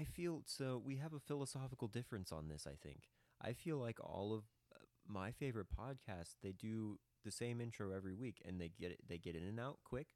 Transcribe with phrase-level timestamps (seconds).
[0.00, 0.80] I feel so.
[0.84, 2.66] We have a philosophical difference on this.
[2.66, 3.08] I think.
[3.42, 8.14] I feel like all of uh, my favorite podcasts they do the same intro every
[8.14, 9.00] week, and they get it.
[9.08, 10.08] They get in and out quick.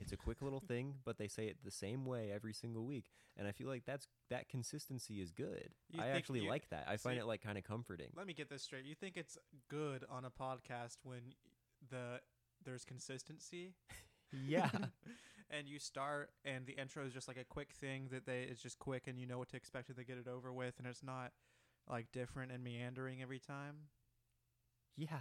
[0.00, 3.10] It's a quick little thing, but they say it the same way every single week,
[3.36, 5.70] and I feel like that's that consistency is good.
[5.90, 6.84] You I actually you- like that.
[6.88, 8.10] I find see- it like kind of comforting.
[8.16, 8.84] Let me get this straight.
[8.84, 9.36] You think it's
[9.68, 11.34] good on a podcast when
[11.90, 12.20] the
[12.64, 13.74] there's consistency
[14.46, 14.68] Yeah.
[15.50, 18.60] and you start and the intro is just like a quick thing that they it's
[18.62, 20.86] just quick and you know what to expect and they get it over with and
[20.86, 21.32] it's not
[21.88, 23.74] like different and meandering every time.
[24.96, 25.20] yeah.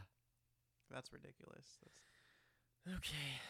[0.93, 1.65] That's ridiculous.
[1.83, 3.41] That's, Okay.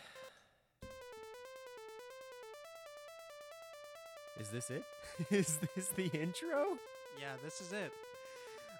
[4.40, 4.84] Is this it?
[5.32, 6.78] Is this the intro?
[7.20, 7.92] yeah, this is it.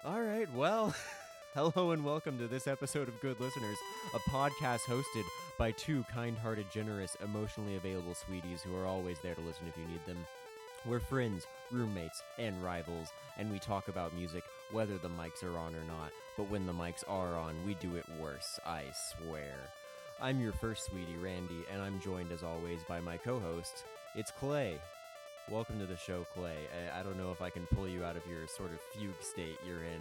[0.04, 0.94] All right, well,
[1.54, 3.76] hello and welcome to this episode of Good Listeners,
[4.14, 5.24] a podcast hosted
[5.58, 9.76] by two kind hearted, generous, emotionally available sweeties who are always there to listen if
[9.76, 10.24] you need them.
[10.86, 15.74] We're friends, roommates, and rivals, and we talk about music whether the mics are on
[15.74, 16.12] or not.
[16.36, 19.56] But when the mics are on, we do it worse, I swear.
[20.20, 23.84] I'm your first sweetie, Randy, and I'm joined as always by my co host.
[24.14, 24.78] It's Clay.
[25.50, 26.58] Welcome to the show, Clay.
[26.94, 29.22] I, I don't know if I can pull you out of your sort of fugue
[29.22, 30.00] state you're in.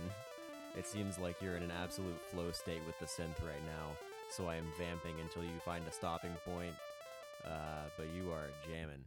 [0.77, 3.95] It seems like you're in an absolute flow state with the synth right now,
[4.29, 6.73] so I am vamping until you find a stopping point.
[7.45, 9.03] Uh, but you are jamming.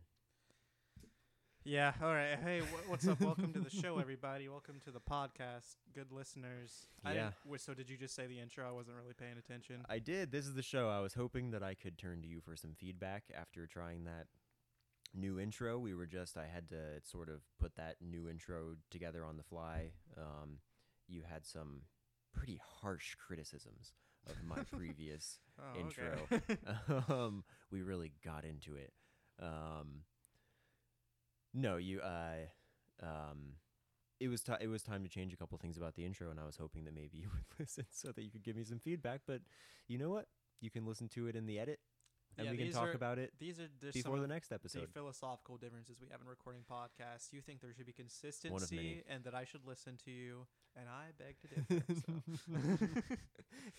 [1.62, 2.38] Yeah, all right.
[2.42, 3.20] Hey, wh- what's up?
[3.20, 4.48] Welcome to the show everybody.
[4.48, 5.76] Welcome to the podcast.
[5.94, 6.86] Good listeners.
[7.04, 7.22] I Yeah.
[7.24, 8.66] didn't- wait, so did you just say the intro?
[8.66, 9.84] I wasn't really paying attention.
[9.88, 10.32] I did.
[10.32, 10.88] This is the show.
[10.88, 14.26] I was hoping that I could turn to you for some feedback after trying that
[15.14, 15.78] new intro.
[15.78, 19.42] We were just, I had to sort of put that new intro together on the
[19.42, 19.90] fly.
[20.16, 20.60] Um,
[21.08, 21.82] you had some
[22.32, 23.92] pretty harsh criticisms
[24.28, 26.28] of my previous Oh, intro.
[27.08, 28.92] um, we really got into it.
[29.40, 30.02] Um,
[31.54, 32.00] no, you.
[32.00, 32.46] Uh,
[33.02, 33.54] um,
[34.20, 36.38] it was ti it was time to change a couple things about the intro, and
[36.38, 38.78] I was hoping that maybe you would listen so that you could give me some
[38.78, 39.22] feedback.
[39.26, 39.40] But
[39.88, 40.26] you know what?
[40.60, 41.80] You can listen to it in the edit,
[42.40, 44.54] and Yeah, we can talk are- about it These are before some the next the
[44.56, 44.88] episode.
[44.92, 47.32] philosophical differences we have in recording podcasts.
[47.32, 50.46] You think there should be consistency and that I should listen to you,
[50.76, 51.94] and I beg to differ.
[51.94, 52.86] so.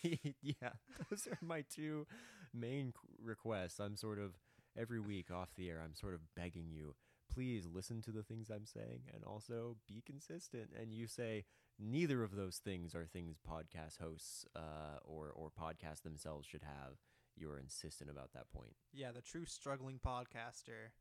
[0.42, 0.70] yeah,
[1.10, 2.06] those are my two
[2.54, 3.80] main requests.
[3.80, 4.36] I'm sort of
[4.78, 5.82] every week off the air.
[5.84, 6.96] I'm sort of begging you,
[7.34, 10.70] please listen to the things I'm saying and also be consistent.
[10.80, 11.46] And you say
[11.80, 16.98] neither of those things are things podcast hosts uh, or or podcasts themselves should have.
[17.42, 18.76] You are insistent about that point.
[18.94, 20.92] Yeah, the true struggling podcaster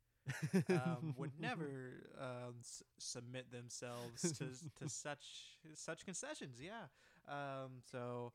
[0.71, 4.47] um, would never um, s- submit themselves to
[4.83, 6.59] to such such concessions.
[6.61, 6.89] Yeah.
[7.29, 8.33] Um, so,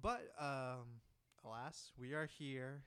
[0.00, 1.00] but um,
[1.44, 2.82] alas, we are here,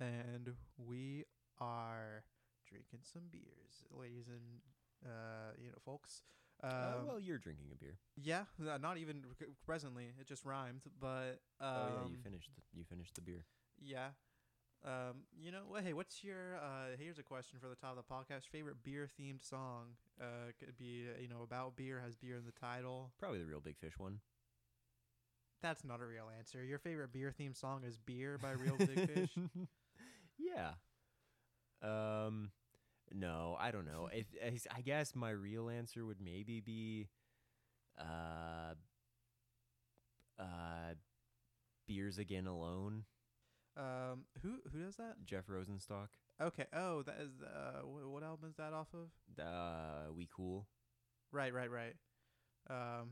[0.00, 1.24] and we
[1.60, 2.24] are
[2.66, 4.62] drinking some beers, ladies and
[5.04, 6.22] uh, you know, folks.
[6.62, 7.98] Um, uh, well, you're drinking a beer.
[8.16, 9.22] yeah, uh, not even
[9.64, 10.06] presently.
[10.20, 12.50] It just rhymed, but um, oh yeah, you finished.
[12.56, 13.44] The, you finished the beer.
[13.82, 14.08] Yeah.
[14.84, 18.04] Um, you know, well, hey, what's your uh here's a question for the top of
[18.06, 18.48] the podcast.
[18.50, 19.96] Favorite beer themed song?
[20.20, 23.12] Uh could be, uh, you know, about beer, has beer in the title.
[23.18, 24.20] Probably the real big fish one.
[25.62, 26.62] That's not a real answer.
[26.64, 29.30] Your favorite beer themed song is Beer by Real Big Fish.
[30.38, 30.72] Yeah.
[31.82, 32.50] Um,
[33.12, 34.08] no, I don't know.
[34.12, 37.08] If I- I guess my real answer would maybe be,
[37.98, 38.74] uh,
[40.38, 40.94] uh,
[41.86, 43.04] beers again alone.
[43.78, 45.14] Um who who does that?
[45.24, 46.08] Jeff Rosenstock.
[46.40, 46.66] Okay.
[46.72, 49.10] Oh, that is uh what album is that off of?
[49.42, 50.66] Uh, we cool.
[51.32, 51.94] Right, right, right.
[52.68, 53.10] Um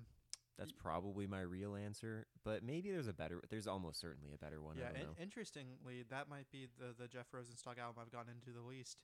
[0.59, 3.43] That's probably my real answer, but maybe there's a better.
[3.51, 4.77] There's almost certainly a better one.
[4.79, 8.33] I yeah, don't in- interestingly, that might be the the Jeff Rosenstock album I've gotten
[8.33, 8.99] into the least.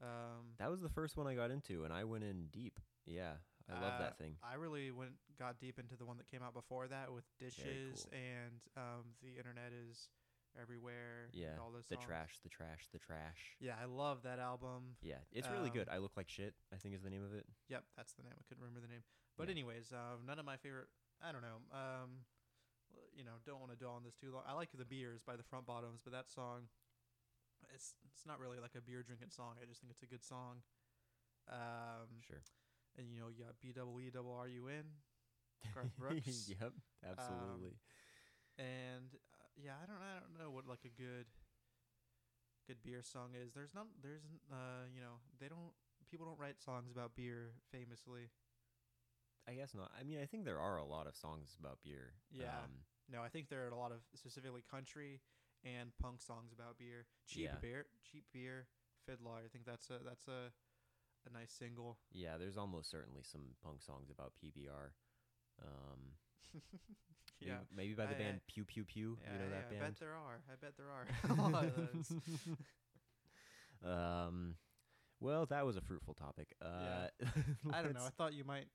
[0.00, 2.78] Um that was the first one I got into, and I went in deep.
[3.06, 3.32] Yeah,
[3.68, 4.36] I love Uh, that thing.
[4.42, 8.04] I really went got deep into the one that came out before that with dishes
[8.04, 8.18] cool.
[8.18, 10.08] and um, the internet is
[10.60, 11.28] everywhere.
[11.32, 12.06] Yeah, all those the songs.
[12.06, 13.56] trash, the trash, the trash.
[13.60, 14.96] Yeah, I love that album.
[15.02, 15.88] Yeah, it's really good.
[15.88, 16.54] Um, I look like shit.
[16.72, 17.46] I think is the name of it.
[17.68, 18.32] Yep, that's the name.
[18.38, 19.02] I couldn't remember the name.
[19.36, 19.52] But Yeah.
[19.52, 20.88] anyways, um, none of my favorite.
[21.22, 21.58] I don't know.
[21.72, 22.24] Um,
[23.14, 24.42] you know, don't want to dwell on this too long.
[24.46, 26.68] I like the beers by the Front Bottoms, but that song,
[27.74, 29.56] it's it's not really like a beer drinking song.
[29.60, 30.62] I just think it's a good song.
[31.50, 32.42] Um, Sure.
[32.96, 34.84] and you know, you got B double E double R U N,
[35.74, 36.48] Garth Brooks.
[36.48, 36.72] yep,
[37.08, 37.76] absolutely.
[38.58, 39.18] and uh,
[39.58, 41.26] yeah, I don't, I don't know what like a good,
[42.66, 43.52] good beer song is.
[43.52, 44.22] There's not, there's,
[44.52, 45.74] uh, you know, they don't,
[46.10, 48.30] people don't write songs about beer famously.
[49.48, 49.90] I guess not.
[49.98, 52.12] I mean, I think there are a lot of songs about beer.
[52.30, 52.64] Yeah.
[52.64, 55.20] Um, No, I think there are a lot of specifically country
[55.64, 57.06] and punk songs about beer.
[57.26, 57.58] Cheap Yeah.
[57.60, 58.68] beer, cheap beer,
[59.08, 59.44] FIDLAR.
[59.44, 60.52] I think that's a that's a
[61.26, 61.98] a nice single.
[62.12, 64.92] Yeah, there's almost certainly some punk songs about PBR.
[65.64, 66.12] Um,
[67.40, 67.54] yeah.
[67.74, 69.18] maybe by the I- band I- Pew Pew Pew.
[69.22, 70.40] Yeah, you know yeah, that I bet there are.
[70.50, 71.06] I bet there are.
[71.48, 72.12] a lot of those.
[73.84, 74.56] Um,
[75.20, 76.48] well, that was a fruitful topic.
[76.60, 77.06] Uh,
[77.72, 78.04] I don't know.
[78.04, 78.66] I thought you might.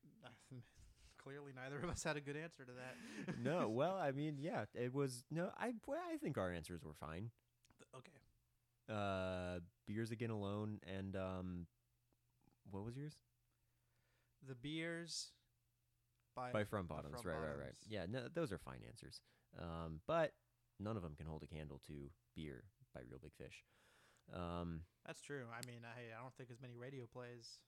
[1.18, 3.38] Clearly, neither of us had a good answer to that.
[3.38, 5.52] no, well, I mean, yeah, it was no.
[5.58, 7.32] I well, I think our answers were fine.
[7.96, 8.94] okay.
[8.94, 11.68] Uh, beers again alone, and um,
[12.70, 13.16] what was yours?
[14.46, 15.32] The beers
[16.36, 17.76] by By front bottoms, Front right, right, right.
[17.88, 19.22] Yeah, no, those are fine answers.
[19.60, 20.34] Um, but
[20.80, 22.64] none of them can hold a candle to beer
[22.94, 23.64] by Real Big Fish.
[24.34, 25.46] Um, That's true.
[25.52, 27.60] I mean, I I don't think as many radio plays.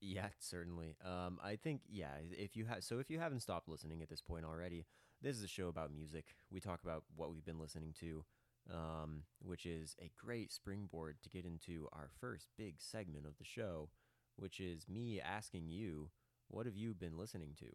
[0.00, 0.96] Yeah, certainly.
[1.04, 2.14] Um, I think yeah.
[2.30, 4.86] If you have, so if you haven't stopped listening at this point already,
[5.22, 6.34] this is a show about music.
[6.50, 8.24] We talk about what we've been listening to,
[8.72, 13.44] um, which is a great springboard to get into our first big segment of the
[13.44, 13.90] show,
[14.36, 16.10] which is me asking you,
[16.48, 17.66] what have you been listening to?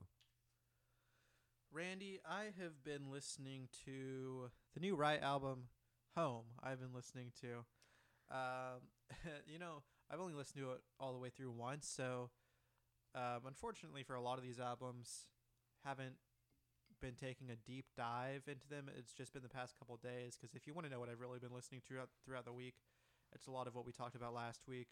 [1.71, 5.65] Randy, I have been listening to the new Rhye album,
[6.15, 6.45] Home.
[6.63, 7.65] I've been listening to.
[8.31, 8.81] Um,
[9.47, 12.29] you know, I've only listened to it all the way through once, so
[13.13, 15.27] um, unfortunately for a lot of these albums,
[15.83, 16.15] haven't
[17.01, 18.89] been taking a deep dive into them.
[18.97, 20.37] It's just been the past couple days.
[20.39, 22.53] Because if you want to know what I've really been listening to throughout, throughout the
[22.53, 22.75] week,
[23.33, 24.87] it's a lot of what we talked about last week.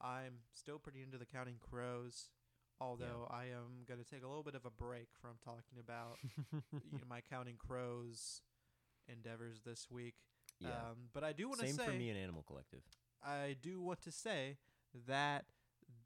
[0.00, 2.30] I'm still pretty into the Counting Crows,
[2.80, 6.18] although I am going to take a little bit of a break from talking about
[6.52, 6.62] you
[6.92, 8.42] know, my Counting Crows
[9.08, 10.14] endeavors this week.
[10.60, 12.82] Yeah, Um, but I do want to same say, for me and Animal Collective.
[13.22, 14.56] I do want to say
[15.06, 15.44] that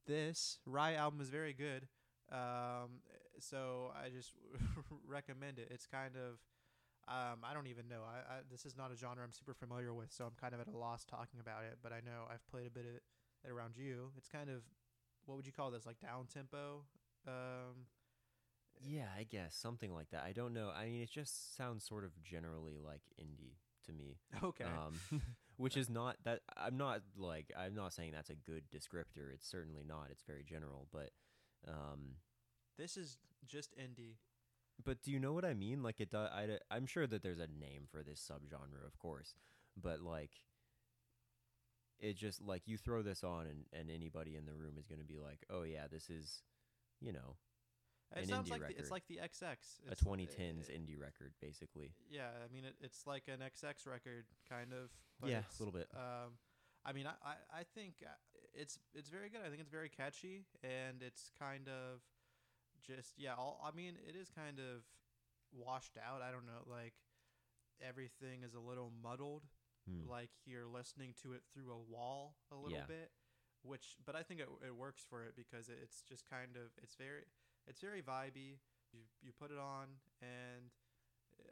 [0.06, 1.86] this Rhye album is very good.
[2.32, 3.02] Um,
[3.38, 4.32] so I just
[5.06, 5.68] recommend it.
[5.70, 6.38] It's kind of,
[7.08, 8.02] um, I don't even know.
[8.06, 10.60] I, I this is not a genre I'm super familiar with, so I'm kind of
[10.60, 11.78] at a loss talking about it.
[11.82, 13.02] But I know I've played a bit of it
[13.50, 14.10] around you.
[14.16, 14.62] It's kind of,
[15.30, 15.86] what would you call this?
[15.86, 16.82] Like down tempo.
[17.26, 17.86] Um,
[18.82, 20.22] Yeah, I guess something like that.
[20.24, 20.70] I don't know.
[20.74, 23.56] I mean, it just sounds sort of generally like indie
[23.86, 24.18] to me.
[24.42, 24.64] okay.
[24.64, 25.20] Um,
[25.56, 29.32] which is not that I'm not like I'm not saying that's a good descriptor.
[29.34, 30.08] It's certainly not.
[30.10, 31.10] It's very general, but
[31.68, 32.16] um,
[32.78, 34.16] this is just indie.
[34.82, 35.82] but do you know what I mean?
[35.82, 36.30] Like it does.
[36.32, 39.34] I, I'm sure that there's a name for this subgenre, of course,
[39.76, 40.30] but like
[42.00, 45.00] it just like you throw this on and and anybody in the room is going
[45.00, 46.42] to be like, oh yeah, this is,
[47.00, 47.36] you know,
[48.16, 49.54] It sounds like the, it's like the XX.
[49.88, 51.92] a It's, 2010s uh, indie record, basically.
[52.10, 54.90] Yeah, I mean it, it's like an XX record kind of.
[55.20, 55.88] But Yeah, a little bit.
[55.94, 56.32] Um,
[56.84, 58.08] I mean, I, I, I think uh,
[58.54, 59.40] it's it's very good.
[59.44, 62.00] I think it's very catchy, and it's kind of
[62.86, 63.34] just yeah.
[63.36, 64.82] All I mean, it is kind of
[65.52, 66.22] washed out.
[66.22, 66.94] I don't know, like
[67.86, 69.44] everything is a little muddled.
[69.88, 70.08] Hmm.
[70.08, 72.86] Like you're listening to it through a wall a little Yeah.
[72.86, 73.10] bit,
[73.62, 76.94] which but I think it, it works for it because it's just kind of it's
[76.94, 77.24] very
[77.66, 78.58] it's very vibey.
[78.92, 79.88] You you put it on
[80.20, 80.70] and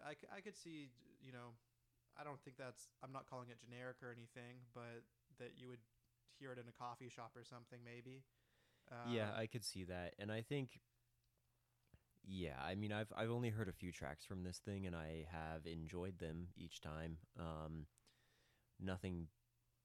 [0.05, 0.89] I, I could see
[1.25, 1.55] you know
[2.19, 5.05] I don't think that's I'm not calling it generic or anything, but
[5.39, 5.81] that you would
[6.39, 8.25] hear it in a coffee shop or something maybe.
[9.03, 10.81] yeah, Um, I could see that, and I think,
[12.27, 15.27] yeah, I mean, I've I've only heard a few tracks from this thing, and I
[15.31, 17.19] have enjoyed them each time.
[17.39, 17.87] Um,
[18.83, 19.29] nothing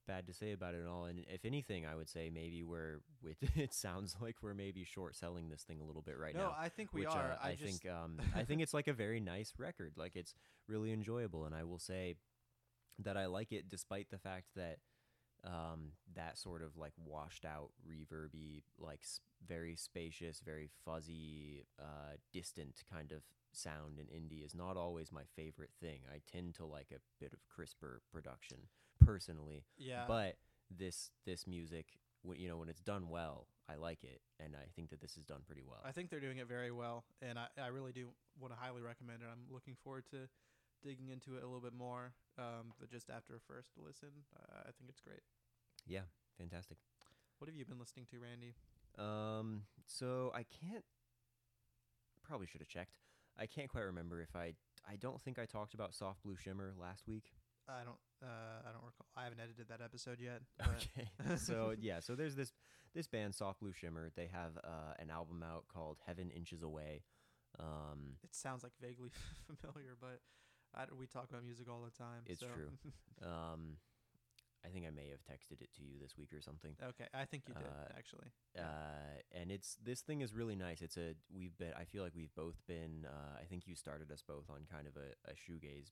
[0.07, 3.01] bad to say about it at all, and if anything, I would say maybe we're
[3.23, 6.41] it, it sounds like we're maybe short selling this thing a little bit right no,
[6.41, 6.47] now.
[6.47, 7.31] No, I think we which are.
[7.31, 9.93] uh, I, I, just, think um, I think it's like a very nice record.
[9.97, 10.33] Like it's
[10.67, 12.15] really enjoyable, and I will say
[12.99, 14.77] that I like it despite the fact that
[15.45, 19.01] um, that sort of like washed out, reverby, like
[19.45, 25.23] very spacious, very fuzzy, uh, distant kind of sound in indie is not always my
[25.35, 25.99] favorite thing.
[26.11, 28.57] I tend to like a bit of crisper production
[29.05, 30.05] personally, yeah.
[30.07, 30.37] but
[30.75, 34.67] this this music, w- you know, when it's done well, I like it, and I
[34.75, 35.79] think that this is done pretty well.
[35.85, 38.81] I think they're doing it very well, and I, I really do want to highly
[38.81, 39.27] recommend it.
[39.31, 40.27] I'm looking forward to
[40.83, 42.13] digging into it a little bit more.
[42.37, 45.21] Um, but just after a first listen, uh, I think it's great.
[45.87, 46.01] yeah,
[46.37, 46.77] fantastic.
[47.39, 48.53] What have you been listening to, Randy?
[48.97, 50.83] Um, so I can't.
[52.23, 52.97] Probably should have checked.
[53.37, 54.53] I can't quite remember if I.
[54.89, 57.31] I don't think I talked about Soft Blue Shimmer last week.
[57.69, 57.97] I don't.
[58.21, 59.05] Uh, I don't recall.
[59.15, 60.41] I haven't edited that episode yet.
[60.61, 61.07] Okay.
[61.37, 62.51] so yeah, so there's this
[62.93, 64.09] this band Soft Blue Shimmer.
[64.15, 67.03] They have uh, an album out called Heaven Inches Away.
[67.59, 69.09] Um, It sounds like vaguely
[69.61, 70.19] familiar, but
[70.75, 72.21] I, we talk about music all the time.
[72.25, 72.69] It's so- true.
[73.23, 73.77] um,
[74.65, 76.71] I think I may have texted it to you this week or something.
[76.81, 78.31] okay, I think you did Uh, actually.
[78.57, 80.81] Uh, and it's this thing is really nice.
[80.81, 81.73] It's a we've been.
[81.77, 83.05] I feel like we've both been.
[83.05, 85.91] Uh, I think you started us both on kind of a, a shoegaze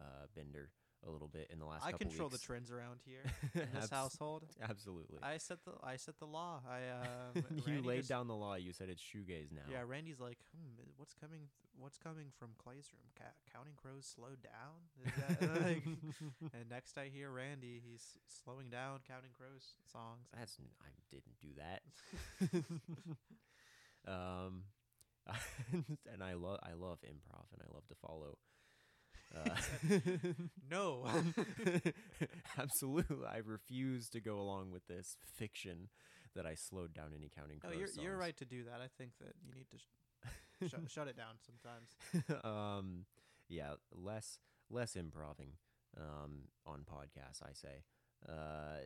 [0.00, 0.70] uh, bender
[1.06, 1.84] a little bit in the last.
[1.84, 3.22] I control the trends around here
[3.54, 4.44] in this Abs- household.
[4.62, 5.18] Absolutely.
[5.22, 6.60] I set the I set the law.
[6.68, 6.90] I
[7.38, 8.54] um, you laid just- down the law.
[8.54, 9.62] You said it's shoegaze now.
[9.70, 11.48] Yeah, Randy's like, hmm, what's coming?
[11.78, 13.08] What's coming from Clay's room?
[13.18, 14.90] Ca- Counting Crows slowed down.
[15.06, 15.82] Is that, like,
[16.54, 18.04] and next I hear Randy, he's
[18.44, 20.28] slowing down Counting Crows songs.
[20.38, 21.82] That's I didn't do that.
[24.06, 24.64] um,
[26.12, 28.38] and I love I love improv and I love to follow.
[29.34, 29.48] Uh,
[30.70, 31.06] No,
[32.58, 35.88] absolutely, I refuse to go along with this fiction
[36.34, 37.74] that I slowed down any counting crows.
[37.78, 38.80] you're you're right to do that.
[38.80, 42.44] I think that you need to sh- shut shut it down sometimes.
[42.44, 43.04] um,
[43.48, 44.38] yeah, less
[44.70, 45.52] less improving
[45.98, 47.42] um, on podcasts.
[47.42, 47.84] I say.
[48.28, 48.84] Uh,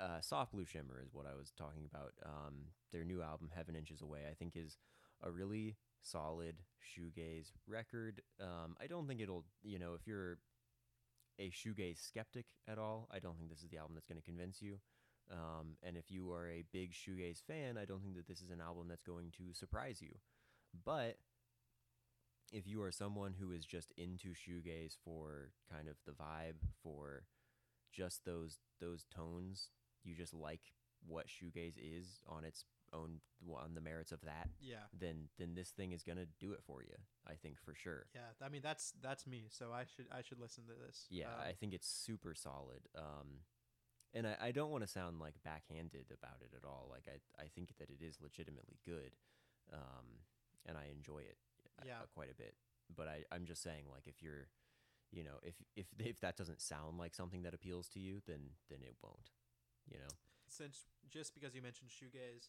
[0.00, 2.12] uh, Soft Blue Shimmer is what I was talking about.
[2.24, 4.78] Um, their new album, Heaven Inches Away, I think is
[5.22, 8.22] a really solid shoegaze record.
[8.40, 10.38] Um, I don't think it'll, you know, if you're
[11.38, 14.24] a shoegaze skeptic at all, I don't think this is the album that's going to
[14.24, 14.78] convince you.
[15.30, 18.50] Um, and if you are a big shoegaze fan, I don't think that this is
[18.50, 20.14] an album that's going to surprise you.
[20.84, 21.16] But
[22.52, 27.24] if you are someone who is just into shoegaze for kind of the vibe, for
[27.92, 29.70] just those those tones,
[30.02, 30.60] you just like
[31.06, 33.20] what shoegaze is on its own
[33.54, 36.82] on the merits of that, Yeah, then then this thing is gonna do it for
[36.82, 36.96] you.
[37.26, 38.06] I think for sure.
[38.14, 38.30] yeah.
[38.44, 39.46] I mean, that's that's me.
[39.50, 41.06] So I should I should listen to this.
[41.10, 42.88] Yeah, Um, I think it's super solid.
[42.96, 43.44] Um,
[44.14, 46.88] and I, I don't want to sound like backhanded about it at all.
[46.90, 49.12] Like I, I think that it is legitimately good,
[49.72, 50.24] um,
[50.66, 51.36] and I enjoy it
[51.78, 51.98] uh, Yeah.
[52.02, 52.54] uh, quite a bit.
[52.94, 54.48] But I, I'm just saying, like if you're,
[55.12, 58.50] you know, if if if that doesn't sound like something that appeals to you, then
[58.70, 59.30] then it won't.
[59.86, 60.14] You know.
[60.48, 62.48] since just because you mentioned shoegaze,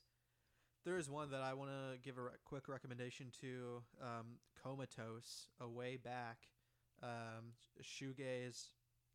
[0.86, 3.83] there is one that I want to give a re- quick recommendation to.
[4.01, 6.50] Um, Comatose, a way back,
[7.01, 8.71] um, shoegaze,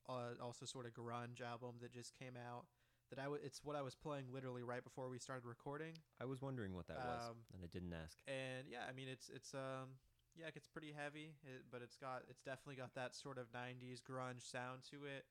[0.09, 2.64] uh, also sort of grunge album that just came out.
[3.11, 6.25] That I w- it's what I was playing literally right before we started recording, I
[6.25, 8.16] was wondering what that was, Um, and I didn't ask.
[8.26, 9.99] and yeah, I mean it's it's um
[10.35, 13.52] yeah it gets pretty heavy, it, but it's got it's definitely got that sort of
[13.52, 15.26] '90s grunge sound to it,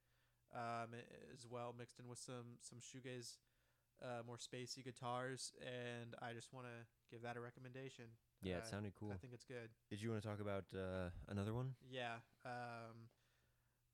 [0.53, 0.93] um,
[1.33, 3.37] as well mixed in with some some shoegaze,
[4.01, 8.05] uh, more spacey guitars, and I just want to give that a recommendation.
[8.41, 9.11] Yeah, Uh, it sounded cool.
[9.11, 9.69] I think it's good.
[9.89, 11.75] Did you want to talk about uh, another one?
[11.89, 12.15] Yeah.
[12.45, 13.09] Um,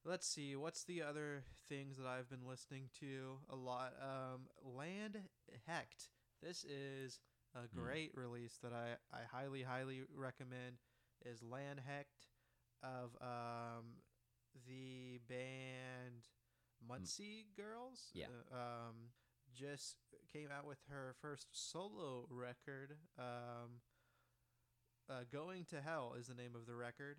[0.05, 0.55] let's see.
[0.55, 3.93] What's the other things that I've been listening to a lot?
[4.01, 5.21] Um, Lande
[5.69, 6.09] Hekt.
[6.41, 7.19] This is
[7.55, 7.79] a Hmm.
[7.79, 10.77] great release that I, I highly, highly recommend.
[11.25, 12.27] Is Lande Hekt
[12.81, 13.85] of um,
[14.67, 16.27] the band
[16.87, 18.09] Muncie Girls?
[18.13, 18.27] Yeah.
[18.51, 18.95] Uh, um,
[19.59, 19.95] just
[20.31, 22.95] came out with her first solo record.
[23.17, 23.81] Um,
[25.09, 27.17] uh, Going to Hell is the name of the record,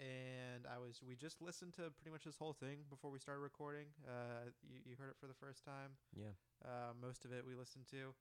[0.00, 3.40] and I was we just listened to pretty much this whole thing before we started
[3.40, 3.86] recording.
[4.06, 5.94] Uh, you, you heard it for the first time.
[6.16, 6.34] Yeah.
[6.64, 8.14] Uh, most of it we listened to,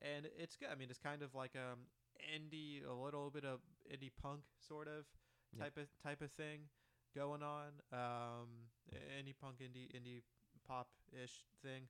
[0.00, 0.68] and it's good.
[0.72, 1.90] I mean, it's kind of like um
[2.32, 3.60] indie, a little bit of
[3.92, 5.04] indie punk sort of
[5.52, 5.64] Yeah.
[5.64, 6.70] type of type of thing
[7.14, 7.82] going on.
[7.92, 8.70] Um,
[9.18, 10.22] indie punk, indie indie
[10.66, 11.88] pop ish thing,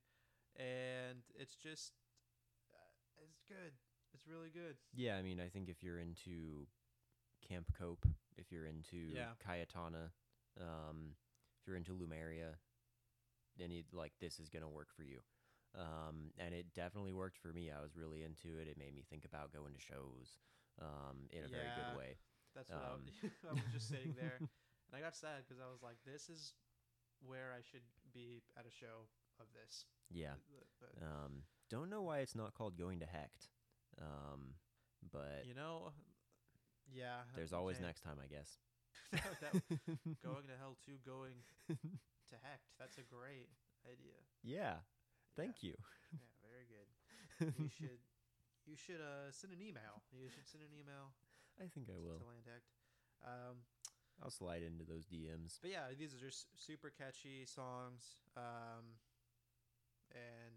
[0.56, 1.92] and it's just
[2.72, 3.72] uh, it's good.
[4.14, 4.76] It's really good.
[4.94, 6.66] Yeah, I mean, I think if you're into
[7.46, 9.32] Camp Cope, if you're into Yeah.
[9.46, 10.10] Cayetana,
[10.60, 11.14] um,
[11.60, 12.58] if you're into Lemuria,
[13.56, 15.20] then it, like this is gonna work for you.
[15.78, 17.70] Um, and it definitely worked for me.
[17.70, 18.66] I was really into it.
[18.66, 20.40] It made me think about going to shows
[20.82, 22.18] um, in a very good way.
[22.56, 24.42] That's what I, Um, was, I was just sitting there,
[24.90, 26.54] and I got sad because I was like, "This is
[27.22, 29.06] where I should be at a show
[29.40, 30.34] of this." Yeah.
[31.02, 33.48] Um, don't know why it's not called Going to Hekt,
[34.00, 34.54] um,
[35.12, 35.92] but you know,
[36.92, 37.22] yeah.
[37.36, 38.58] there's always next time, I guess.
[39.12, 39.52] that,
[40.22, 41.34] going to hell too, going
[41.68, 42.60] to heck.
[42.78, 43.48] That's a great
[43.86, 44.18] idea.
[44.42, 44.82] yeah.
[45.36, 45.74] Thank you.
[46.12, 47.54] Yeah, very good.
[47.56, 48.02] you should,
[48.66, 50.02] you should uh send an email.
[50.10, 51.14] You should send an email
[51.58, 52.20] I think I to will.
[52.26, 52.72] Lande Hekt.
[53.22, 53.56] Um,
[54.22, 55.58] I'll slide into those DMs.
[55.60, 58.96] But yeah, these are just super catchy songs, um,
[60.14, 60.54] and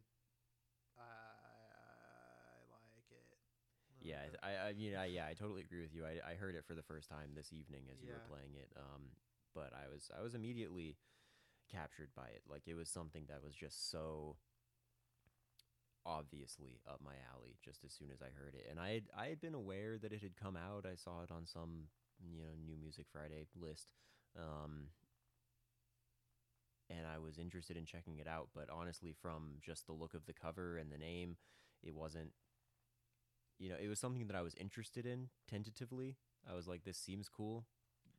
[0.97, 3.25] I like it.
[4.01, 6.03] Yeah, I, Uh, I, I mean, I, yeah, I totally agree with you.
[6.05, 8.15] I, I heard it for the first time this evening as you Yeah.
[8.15, 8.71] were playing it.
[8.77, 9.11] Um,
[9.55, 10.97] but I was, I was immediately
[11.71, 12.43] captured by it.
[12.49, 14.37] Like it was something that was just so
[16.05, 18.67] obviously up my alley just as soon as I heard it.
[18.69, 20.85] And I had, I had been aware that it had come out.
[20.85, 21.87] I saw it on some,
[22.21, 23.87] you know, New Music Friday list.
[24.37, 24.87] Um,
[26.89, 30.25] and I was interested in checking it out, but honestly, from just the look of
[30.25, 31.37] the cover and the name,
[31.83, 32.31] it wasn't.
[33.59, 36.17] You know, it was something that I was interested in tentatively.
[36.49, 37.65] I was like, "This seems cool,"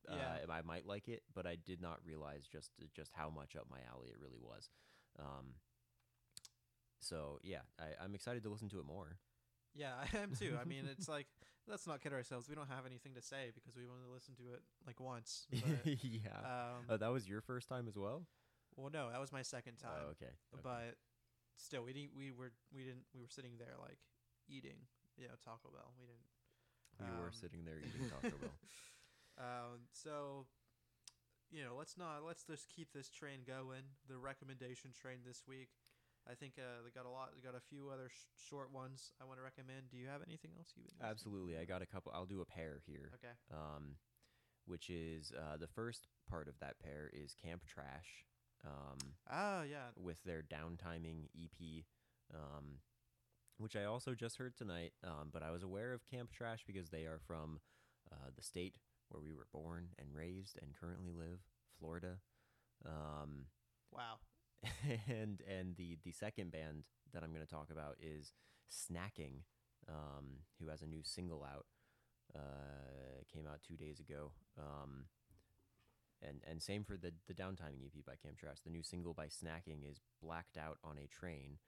[0.09, 0.38] Yeah.
[0.49, 3.66] Uh, I might like it, but I did not realize just just how much up
[3.71, 4.68] my alley it really was.
[5.18, 5.54] Um,
[7.00, 9.18] so yeah, I, I'm excited to listen to it more.
[9.75, 10.56] Yeah, I am too.
[10.61, 11.26] I mean, it's like
[11.68, 12.49] let's not kid ourselves.
[12.49, 15.47] We don't have anything to say because we've only listened to it like once.
[15.52, 16.38] But, yeah.
[16.44, 18.26] um, oh, that was your first time as well.
[18.76, 19.95] Well, no, that was my second time.
[19.95, 20.33] Oh, okay.
[20.54, 20.62] okay.
[20.62, 20.97] But
[21.57, 22.16] still, we didn't.
[22.16, 22.52] We were.
[22.75, 23.04] We didn't.
[23.14, 23.99] We were sitting there like
[24.49, 24.87] eating.
[25.16, 25.95] You know, Taco Bell.
[25.99, 26.26] We didn't.
[26.99, 28.54] we were um, sitting there eating Taco Bell.
[29.35, 30.47] Um, so,
[31.50, 33.83] you know, let's not let's just keep this train going.
[34.07, 35.71] The recommendation train this week.
[36.31, 37.31] I think uh, they got a lot.
[37.35, 39.90] They got a few other sh- short ones I want to recommend.
[39.90, 40.95] Do you have anything else you would?
[41.04, 42.12] Absolutely, I got a couple.
[42.14, 43.11] I'll do a pair here.
[43.19, 43.35] Okay.
[43.52, 43.97] um,
[44.66, 48.25] which is uh, the first part of that pair is Camp Trash,
[48.66, 48.99] um,
[49.30, 49.88] Ah, yeah.
[49.97, 51.85] with their downtiming EP,
[52.35, 52.78] um,
[53.59, 54.92] which I also just heard tonight.
[55.02, 57.61] Um, but I was aware of Camp Trash because they are from
[58.12, 58.76] uh, the state
[59.09, 61.40] where we were born and raised and currently live,
[61.78, 62.18] Florida.
[62.85, 63.47] Um,
[63.92, 64.16] Wow.
[65.09, 68.33] and and the the second band that I'm going to talk about is
[68.73, 69.42] Snacking,
[69.88, 71.66] um, who has a new single out.
[72.35, 74.33] Uh, came out two days ago.
[74.59, 75.04] Um,
[76.26, 78.59] and and same for the the downtiming EP by Camp Trash.
[78.64, 81.59] The new single by Snacking is Blacked Out on a Train.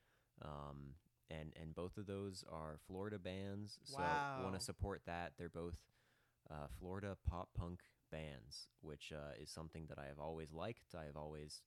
[0.42, 0.94] Um,
[1.30, 4.42] and and both of those are Florida bands, so Wow.
[4.42, 5.32] want to support that.
[5.38, 5.76] They're both
[6.50, 7.80] uh, Florida pop punk
[8.12, 10.94] bands, which uh, is something that I have always liked.
[10.94, 11.62] I have always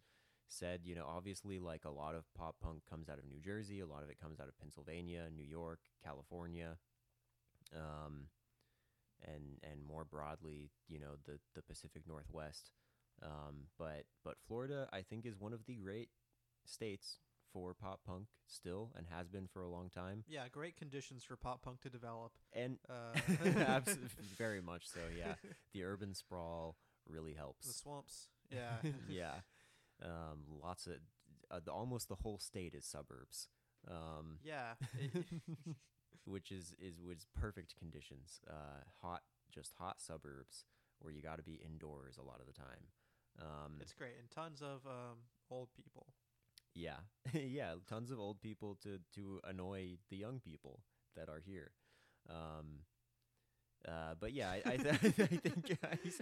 [0.47, 3.81] said, you know, obviously, like a lot of pop punk comes out of New Jersey,
[3.81, 6.77] a lot of it comes out of Pennsylvania, New York, California,
[7.75, 8.27] um,
[9.23, 12.71] and and more broadly, you know, the the Pacific Northwest.
[13.23, 16.09] Um, but but Florida, I think, is one of the great
[16.65, 17.17] states
[17.51, 20.23] for pop punk still, and has been for a long time.
[20.27, 22.31] Yeah, great conditions for pop punk to develop.
[22.53, 23.17] And Uh,
[24.37, 24.99] very much so.
[25.17, 25.33] Yeah,
[25.73, 27.67] the urban sprawl really helps.
[27.67, 28.27] the swamps.
[28.51, 28.77] Yeah.
[29.09, 29.33] yeah,
[30.03, 30.93] um, lots of
[31.51, 33.47] uh, the, almost the whole state is suburbs.
[33.89, 34.73] Um, yeah.
[36.25, 38.41] Which is is was perfect conditions.
[38.47, 39.21] Uh, hot,
[39.51, 40.65] just hot suburbs
[40.99, 42.91] where you got to be indoors a lot of the time.
[43.39, 45.17] Um, it's great and tons of um,
[45.49, 46.07] old people.
[46.73, 46.97] yeah,
[47.33, 50.81] yeah, tons of old people to to annoy the young people
[51.15, 51.71] that are here.
[52.29, 52.81] Um,
[53.87, 55.77] uh, but yeah, I, I, th- I think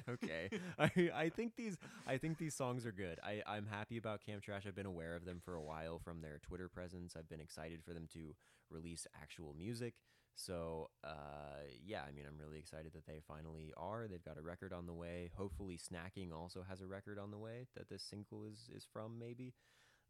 [0.07, 0.49] okay.
[0.79, 3.19] I, I think these I think these songs are good.
[3.23, 4.63] I, I'm happy about Camp Trash.
[4.67, 7.15] I've been aware of them for a while from their Twitter presence.
[7.17, 8.35] I've been excited for them to
[8.69, 9.95] release actual music.
[10.37, 14.07] So uh, yeah, I mean, I'm really excited that they finally are.
[14.07, 15.31] They've got a record on the way.
[15.35, 19.17] Hopefully, Snacking also has a record on the way that this single is is from.
[19.19, 19.53] Maybe.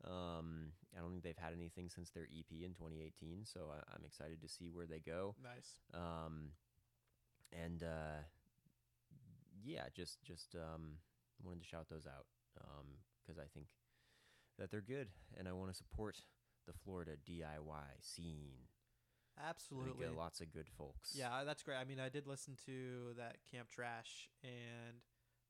[0.06, 4.06] Um, I don't think they've had anything since their EP in 2018, so I, I'm
[4.06, 5.34] excited to see where they go.
[5.42, 5.80] Nice.
[5.92, 6.52] Um,
[7.52, 8.22] and uh,
[9.64, 10.98] yeah, just just um,
[11.44, 12.26] wanted to shout those out
[13.26, 13.68] because I think
[14.60, 16.18] that they're good, and I want to support
[16.68, 18.68] the Florida DIY scene.
[19.44, 20.06] Absolutely.
[20.08, 21.14] uh, lots of good folks.
[21.16, 21.78] Yeah, that's great.
[21.78, 24.98] I mean, I did listen to that Camp Trash, and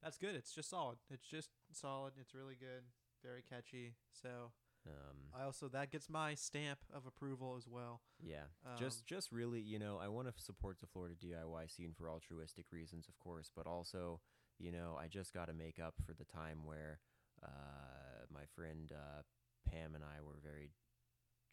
[0.03, 0.35] that's good.
[0.35, 0.97] It's just solid.
[1.09, 2.13] It's just solid.
[2.19, 2.83] It's really good.
[3.23, 3.95] Very catchy.
[4.11, 4.51] So
[4.85, 8.01] Um, I also that gets my stamp of approval as well.
[8.21, 8.45] yeah.
[8.65, 12.09] Um, just just really, you know, I want to support the Florida DIY scene for
[12.09, 14.21] altruistic reasons, of course, but also,
[14.59, 16.99] you know, I just got to make up for the time where
[17.43, 19.23] uh, my friend uh,
[19.69, 20.71] Pam and I were very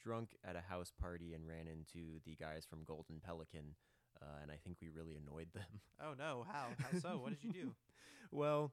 [0.05, 3.75] drunk at a house party and ran into the guys from Golden Pelican,
[4.21, 5.63] uh, and I think we really annoyed them.
[6.03, 6.45] Oh no!
[6.51, 6.67] How?
[6.79, 7.19] How so?
[7.23, 7.75] what did you do?
[8.31, 8.73] well,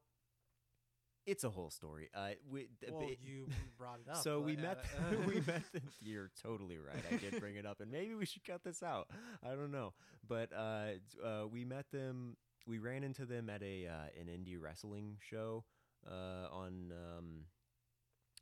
[1.26, 2.10] it's a whole story.
[2.14, 4.18] Uh, we, well, ba- you brought it up.
[4.18, 4.86] so we but, met.
[4.98, 5.64] uh, we met.
[6.02, 7.04] You're totally right.
[7.12, 9.08] I did bring it up, and maybe we should cut this out.
[9.44, 9.94] I don't know,
[10.28, 12.38] but uh, uh, we met them.
[12.68, 15.64] We ran into them at a uh, an indie wrestling show
[16.10, 17.46] uh, on um,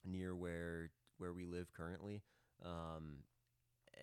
[0.05, 2.23] near where where we live currently,
[2.65, 3.23] um,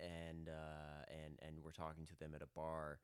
[0.01, 2.99] and uh, and and we're talking to them at a bar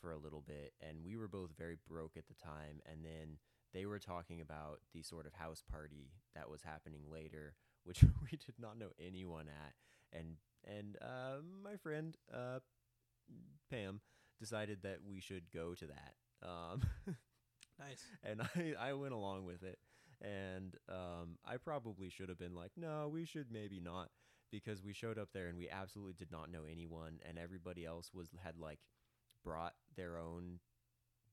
[0.00, 3.38] for a little bit, and we were both very broke at the time, and then
[3.72, 8.36] they were talking about the sort of house party that was happening later, which we
[8.38, 9.74] did not know anyone at,
[10.18, 12.60] and and uh, my friend uh,
[13.70, 14.00] Pam
[14.38, 16.82] decided that we should go to that, um,
[17.78, 18.02] nice.
[18.24, 19.78] and I I went along with it,
[20.22, 24.08] and um, I probably should have been like, no, we should maybe not,
[24.50, 28.10] because we showed up there and we absolutely did not know anyone, and everybody else
[28.14, 28.80] was had like
[29.44, 30.58] brought their own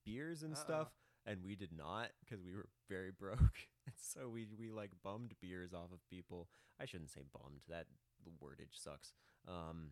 [0.06, 0.62] beers and Uh-oh.
[0.64, 0.88] stuff
[1.26, 3.68] and we did not because we were very broke.
[3.86, 6.48] And so we we like bummed beers off of people.
[6.80, 7.86] I shouldn't say bummed that
[8.24, 9.12] the wordage sucks.
[9.48, 9.92] Um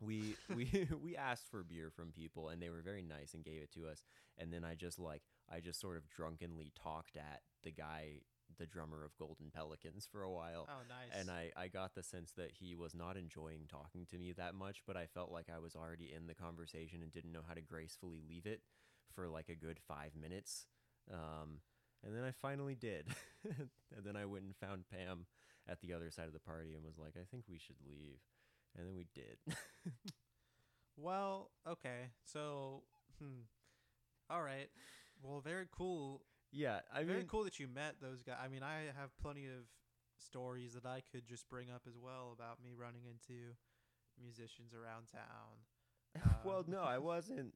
[0.00, 3.62] we we we asked for beer from people and they were very nice and gave
[3.62, 4.02] it to us.
[4.38, 8.20] And then i just like i just sort of drunkenly talked at the guy
[8.58, 11.18] the drummer of golden pelicans for a while Oh, nice.
[11.18, 14.54] and I, I got the sense that he was not enjoying talking to me that
[14.54, 17.54] much but i felt like i was already in the conversation and didn't know how
[17.54, 18.60] to gracefully leave it
[19.14, 20.66] for like a good five minutes
[21.12, 21.58] um,
[22.04, 23.06] and then i finally did
[23.44, 25.26] and then i went and found pam
[25.68, 28.18] at the other side of the party and was like i think we should leave
[28.76, 29.36] and then we did
[30.96, 32.10] Well, okay.
[32.24, 32.82] So,
[33.18, 33.40] hmm.
[34.30, 34.68] All right.
[35.22, 36.22] Well, very cool.
[36.52, 38.36] Yeah, I very mean, cool that you met those guys.
[38.44, 39.64] I mean, I have plenty of
[40.18, 43.54] stories that I could just bring up as well about me running into
[44.22, 46.32] musicians around town.
[46.44, 47.54] well, Um, no, I wasn't.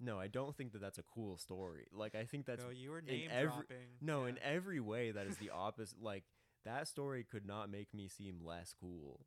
[0.00, 1.86] No, I don't think that that's a cool story.
[1.92, 3.88] Like, I think that's no, you were name every- dropping.
[4.00, 4.30] no, yeah.
[4.30, 6.02] in every way that is the opposite.
[6.02, 6.24] Like,
[6.64, 9.26] that story could not make me seem less cool.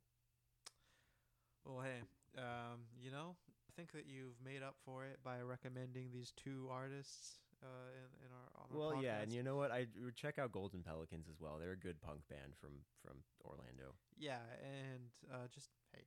[1.64, 2.02] Well, hey,
[2.38, 6.68] um, you know, I think that you've made up for it by recommending these two
[6.70, 9.70] artists uh, in, in our on our Well, yeah, and you know what?
[9.70, 11.58] I would check out Golden Pelicans as well.
[11.58, 13.94] They're a good punk band from from Orlando.
[14.18, 16.04] yeah, and uh, just hey,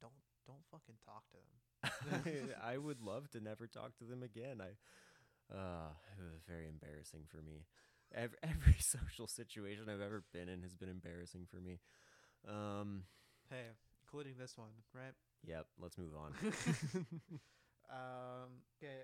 [0.00, 0.12] don't
[0.46, 2.52] don't fucking talk to them.
[2.62, 4.60] I would love to never talk to them again.
[4.60, 4.70] I,
[5.54, 7.66] uh, it was very embarrassing for me.
[8.14, 11.80] Every, every social situation I've ever been in has been embarrassing for me.
[12.48, 13.04] Um,
[13.48, 13.66] Hey,
[14.04, 15.14] including this one, right?
[15.46, 15.66] yep.
[15.80, 16.34] Let's move on.
[17.90, 19.02] Um, okay.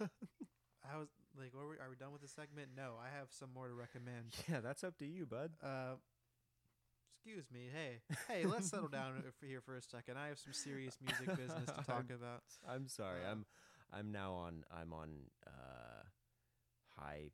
[0.00, 0.10] Um,
[0.84, 2.68] I was like, are we, are we done with the segment?
[2.76, 4.34] No, I have some more to recommend.
[4.48, 5.50] yeah, that's up to you, bud.
[5.62, 5.94] Uh,
[7.16, 7.68] excuse me.
[7.72, 9.12] Hey, hey, let's settle down
[9.42, 10.16] here for a second.
[10.18, 12.42] I have some serious music business to talk I'm- about.
[12.68, 13.20] I'm sorry.
[13.26, 13.44] Uh, I'm
[13.92, 15.08] I'm now on I'm on
[15.46, 16.02] uh
[16.96, 17.30] high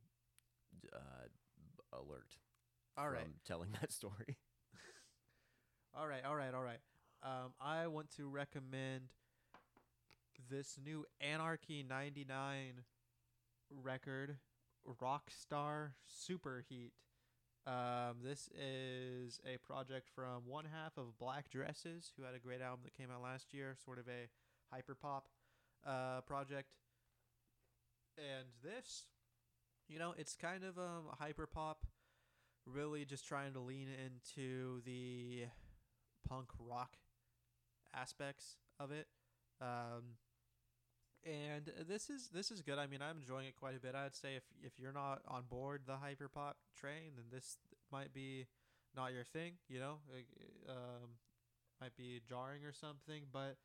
[0.92, 2.36] uh alert
[2.96, 4.36] All right, telling that story.
[5.96, 6.78] all right, all right, all right.
[7.22, 9.02] Um, I want to recommend
[10.50, 12.82] this new Anarchy '99
[13.70, 14.38] record,
[15.00, 16.92] rock Rockstar Superheat.
[17.66, 22.60] Um, this is a project from one half of Black Dresses, who had a great
[22.60, 24.28] album that came out last year, sort of a
[24.72, 25.28] hyper pop
[25.84, 26.68] uh, project.
[28.16, 29.06] And this,
[29.88, 31.86] you know, it's kind of um, a hyper pop,
[32.66, 35.46] really just trying to lean into the
[36.28, 36.96] punk rock
[37.92, 39.08] aspects of it.
[39.60, 40.16] Um,
[41.26, 42.78] and this is this is good.
[42.78, 43.94] I mean, I'm enjoying it quite a bit.
[43.94, 47.58] I'd say if if you're not on board the hyperpop train, then this
[47.90, 48.46] might be
[48.96, 49.54] not your thing.
[49.68, 49.94] You know,
[50.68, 51.18] um,
[51.80, 53.24] might be jarring or something.
[53.32, 53.56] But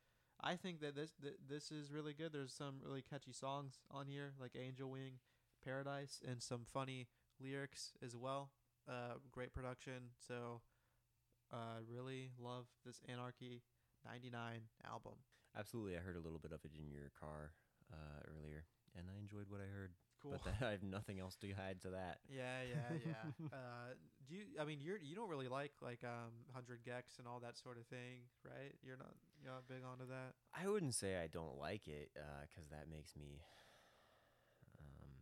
[0.42, 2.32] I think that this th- this is really good.
[2.32, 5.20] There's some really catchy songs on here, like Angel Wing,
[5.64, 7.06] Paradise, and some funny
[7.40, 8.50] lyrics as well.
[8.88, 10.10] Uh, great production.
[10.26, 10.62] So,
[11.52, 13.62] uh, really love this Anarchy
[14.04, 15.14] '99 album.
[15.58, 17.52] Absolutely, I heard a little bit of it in your car
[17.92, 18.64] uh, earlier,
[18.96, 19.92] and I enjoyed what I heard.
[20.22, 20.32] Cool.
[20.32, 22.20] But that, I have nothing else to add to that.
[22.30, 23.46] Yeah, yeah, yeah.
[23.52, 23.92] uh,
[24.28, 24.44] do you?
[24.60, 27.76] I mean, you're you don't really like like um hundred gecs and all that sort
[27.76, 28.72] of thing, right?
[28.82, 29.12] You're not
[29.42, 30.38] you're not big onto that.
[30.54, 33.42] I wouldn't say I don't like it, because that makes me.
[34.78, 35.12] Um,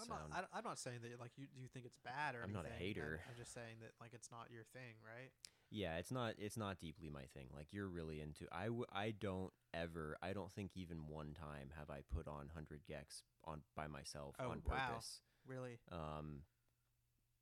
[0.00, 0.30] I'm sound.
[0.32, 0.48] not.
[0.52, 2.66] I, am not saying that like you do you think it's bad or I'm not
[2.66, 3.20] a hater.
[3.26, 5.30] I'm, I'm just saying that like it's not your thing, right?
[5.70, 6.34] Yeah, it's not.
[6.38, 7.48] It's not deeply my thing.
[7.54, 8.46] Like you're really into.
[8.52, 8.64] I.
[8.66, 10.16] W- I don't ever.
[10.22, 14.34] I don't think even one time have I put on hundred gecs on by myself
[14.40, 14.88] Oh, on wow.
[14.88, 15.20] purpose.
[15.46, 15.78] Really?
[15.92, 16.40] Um,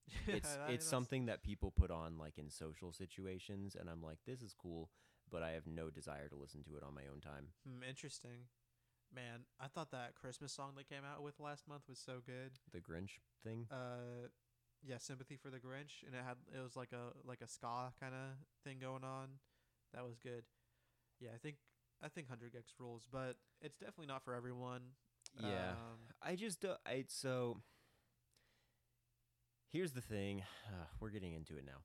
[0.29, 4.43] it's it's something that people put on like in social situations, and I'm like, this
[4.43, 4.91] is cool,
[5.31, 7.49] but I have no desire to listen to it on my own time.
[7.67, 8.47] Hmm, interesting.
[9.15, 12.53] Man, I thought that Christmas song they came out with last month was so good.
[12.73, 13.67] The Grinch thing.
[13.71, 14.29] uh
[14.87, 17.93] yeah sympathy for the grinch and it had it was like a like a ska
[18.01, 19.29] kind of thing going on
[19.93, 20.45] that was good
[21.21, 21.57] yeah i think
[22.03, 24.83] i think 100 gecs rules but it's definitely not for everyone
[25.41, 25.73] Yeah.
[25.73, 26.79] um, I just don't.
[26.87, 27.59] I so.
[29.73, 30.43] Here's the thing.
[30.69, 31.81] Uh, we're getting into it now.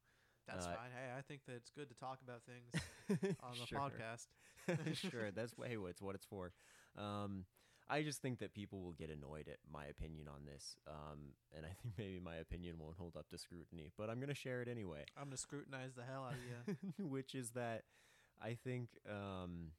[0.48, 2.74] that's Uh, fine hey i think that it's good to talk about things
[3.44, 3.80] on the Sure.
[3.80, 4.28] podcast
[4.94, 6.52] sure, that's way it's what it's for.
[6.98, 7.46] Um,
[7.92, 11.66] I just think that people will get annoyed at my opinion on this, um, and
[11.66, 13.92] I think maybe my opinion won't hold up to scrutiny.
[13.98, 16.76] But I'm gonna share it anyway, i'm gonna scrutinize the hell out of you
[17.06, 17.84] which is that
[18.42, 19.72] I think um,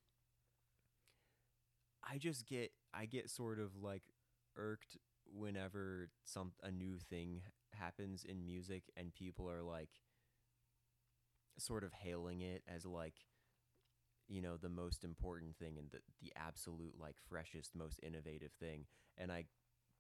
[2.09, 4.03] I just get I get sort of like
[4.57, 4.99] irked
[5.35, 7.41] whenever some a new thing
[7.73, 9.89] happens in music and people are like
[11.59, 13.15] sort of hailing it as like
[14.29, 18.85] you know the most important thing and the the absolute like freshest most innovative thing
[19.19, 19.45] and I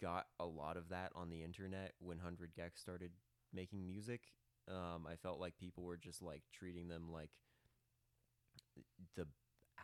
[0.00, 3.10] got a lot of that on the internet when 100 Gecs started
[3.52, 4.22] making music
[4.68, 7.30] um I felt like people were just like treating them like
[9.14, 9.26] the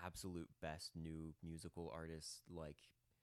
[0.05, 2.77] absolute best new musical artists like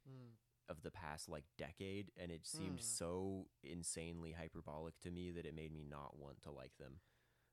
[0.08, 0.32] Mm.
[0.70, 2.82] of the past like decade and it seemed Hmm.
[2.82, 6.96] so insanely hyperbolic to me that it made me not want to like them.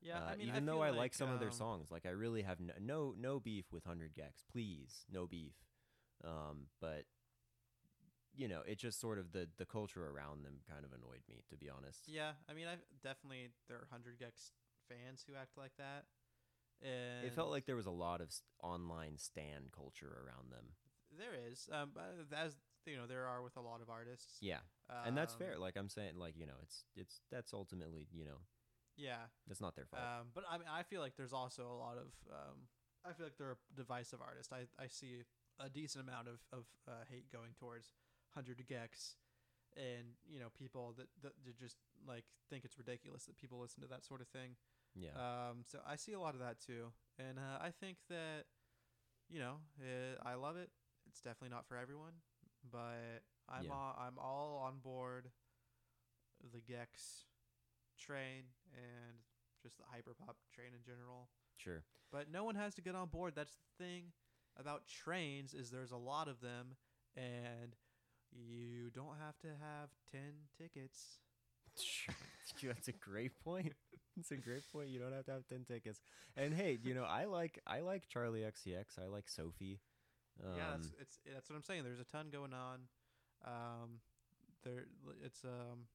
[0.03, 2.05] Yeah, Uh, I mean, even I though I like some of their um, songs, like
[2.05, 5.55] I really have no no, no beef with Hundred Gecs, please, no beef.
[6.23, 7.05] Um, but
[8.35, 11.43] you know, it just sort of the the culture around them kind of annoyed me,
[11.49, 12.07] to be honest.
[12.07, 14.51] Yeah, I mean, I definitely there are hundred gecs
[14.89, 16.05] fans who act like that.
[16.81, 18.29] And It felt like there was a lot of
[18.61, 20.65] online stan culture around them.
[21.17, 24.37] there is, um, but as you know, there are with a lot of artists.
[24.41, 24.59] Yeah,
[25.05, 25.57] and that's Um, fair.
[25.59, 28.39] Like I'm saying, like you know, it's it's that's ultimately you know
[28.95, 30.03] Yeah, that's not their fault.
[30.03, 32.13] um, but I mean, I feel like there's also a lot of.
[32.31, 32.67] Um,
[33.05, 34.53] I feel like they're a divisive artist.
[34.53, 35.23] I I see
[35.59, 37.93] a decent amount of of uh, hate going towards
[38.33, 39.15] hundred gecs.
[39.75, 41.77] And you know people that, that that just
[42.07, 44.55] like think it's ridiculous that people listen to that sort of thing.
[44.93, 48.45] yeah, Um, so I see a lot of that too, and uh, I think that
[49.29, 50.69] you know uh, I love it.
[51.09, 52.13] It's definitely not for everyone,
[52.71, 53.73] but I'm Yeah.
[53.73, 55.31] all, I'm all on board
[56.53, 57.23] the Gecs
[57.97, 59.17] train and
[59.61, 61.29] just the hyperpop train in general.
[61.57, 61.83] sure.
[62.11, 63.33] But no one has to get on board.
[63.35, 64.11] That's the thing
[64.59, 66.75] about trains is there's a lot of them,
[67.17, 67.75] and
[68.31, 71.17] you don't have to have ten tickets.
[71.75, 72.13] Sure.
[72.73, 73.73] That's a great point.
[74.19, 74.89] It's a great point.
[74.89, 75.99] You don't have to have ten tickets.
[76.37, 78.99] And hey, you know, I like I like Charli XCX.
[79.03, 79.79] I like Sophie.
[80.43, 81.83] Um, yeah, that's it's that's what I'm saying.
[81.83, 82.79] There's a ton going on.
[83.43, 83.99] Um,
[84.63, 84.85] there
[85.23, 85.87] it's um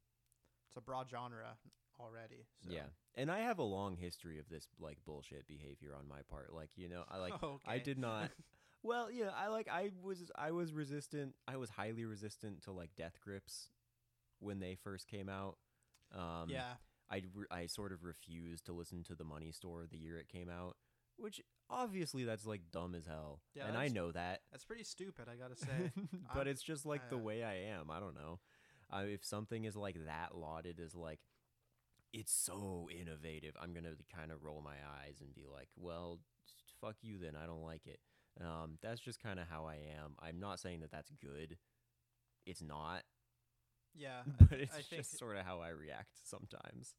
[0.68, 1.56] it's a broad genre
[2.00, 2.46] already.
[2.64, 2.70] So.
[2.72, 2.86] yeah.
[3.14, 6.52] And I have a long history of this like bullshit behavior on my part.
[6.54, 7.78] Like, you know, I like I Okay.
[7.80, 8.30] did not
[8.84, 11.34] Well, yeah, I like I was I was resistant.
[11.48, 13.70] I was highly resistant to like Death Grips
[14.38, 15.56] when they first came out.
[16.16, 16.74] Um yeah,
[17.10, 20.48] I, I sort of refused to listen to the Money Store the year it came
[20.48, 20.76] out,
[21.16, 24.40] which obviously that's like dumb as hell, Yeah, and I know that.
[24.52, 25.26] that's pretty stupid.
[25.28, 25.90] I gotta say.
[26.32, 27.90] but I'm- it's just like the uh, way I am.
[27.90, 28.38] I don't know.
[28.90, 31.18] Uh, if something is like that lauded as like
[32.12, 36.20] it's so innovative, I'm gonna kind of roll my eyes and be like, well,
[36.80, 37.34] fuck you then.
[37.36, 38.00] I don't like it.
[38.40, 40.14] Um, that's just kind of how I am.
[40.20, 41.56] I'm not saying that that's good.
[42.46, 43.02] It's not,
[43.94, 46.94] yeah, but thi- it's I think just sort of how I react sometimes.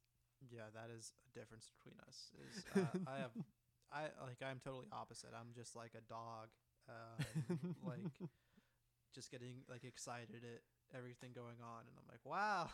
[0.50, 2.30] yeah, that is a difference between us.
[2.56, 3.30] Is uh, I have
[3.92, 5.30] I like I'm totally opposite.
[5.34, 6.48] I'm just like a dog,
[6.88, 8.06] um, like
[9.14, 10.60] just getting like excited at
[10.96, 12.68] everything going on, and I'm like, wow.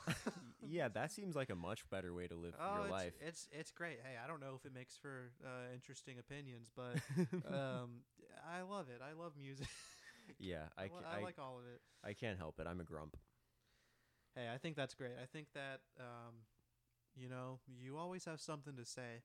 [0.69, 3.13] yeah, that seems like a much better way to live Oh, your it's, life.
[3.21, 3.99] it's it's great.
[4.03, 6.97] Hey, I don't know if it makes for uh, interesting opinions, but
[7.53, 8.03] um,
[8.47, 9.01] I love it.
[9.03, 9.69] I love music.
[10.39, 11.81] yeah, I, I, I, I like all of it.
[12.05, 12.67] I can't help it.
[12.69, 13.17] I'm a grump.
[14.35, 15.13] Hey, I think that's great.
[15.23, 16.35] I think that um,
[17.17, 19.23] you know, you always have something to say.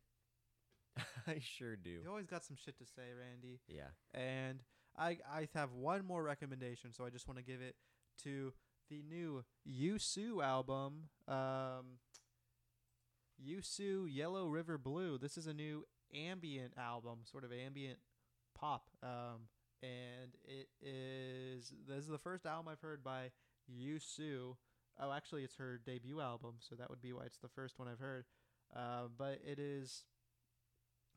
[1.27, 1.89] I sure do.
[1.89, 3.59] You always got some shit to say, Randy.
[3.67, 3.89] Yeah.
[4.13, 4.63] And
[4.97, 7.75] I I have one more recommendation, so I just want to give it
[8.23, 8.53] to
[8.91, 11.09] the new Yu Su album.
[11.27, 11.97] Um,
[13.39, 15.17] Yu Su Yellow River Blue.
[15.17, 17.99] This is a new ambient album, sort of ambient
[18.53, 18.89] pop.
[19.01, 19.47] Um,
[19.81, 23.31] and it is this is the first album I've heard by
[23.67, 24.57] Yu Su.
[24.99, 27.87] Oh, actually, it's her debut album, so that would be why it's the first one
[27.87, 28.25] I've heard.
[28.75, 30.03] Uh, but it is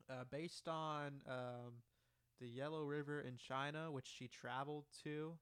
[0.08, 1.82] uh, based on um,
[2.40, 5.32] the Yellow River in China, which she traveled to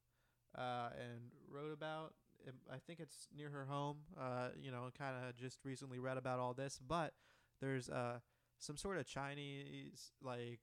[0.57, 2.15] uh, and wrote about.
[2.47, 3.99] Um, I think it's near her home.
[4.19, 7.15] Uh, you know, kind of just recently read about all this, but
[7.61, 8.19] there's uh,
[8.59, 10.61] some sort of Chinese like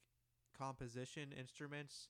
[0.58, 2.10] composition instruments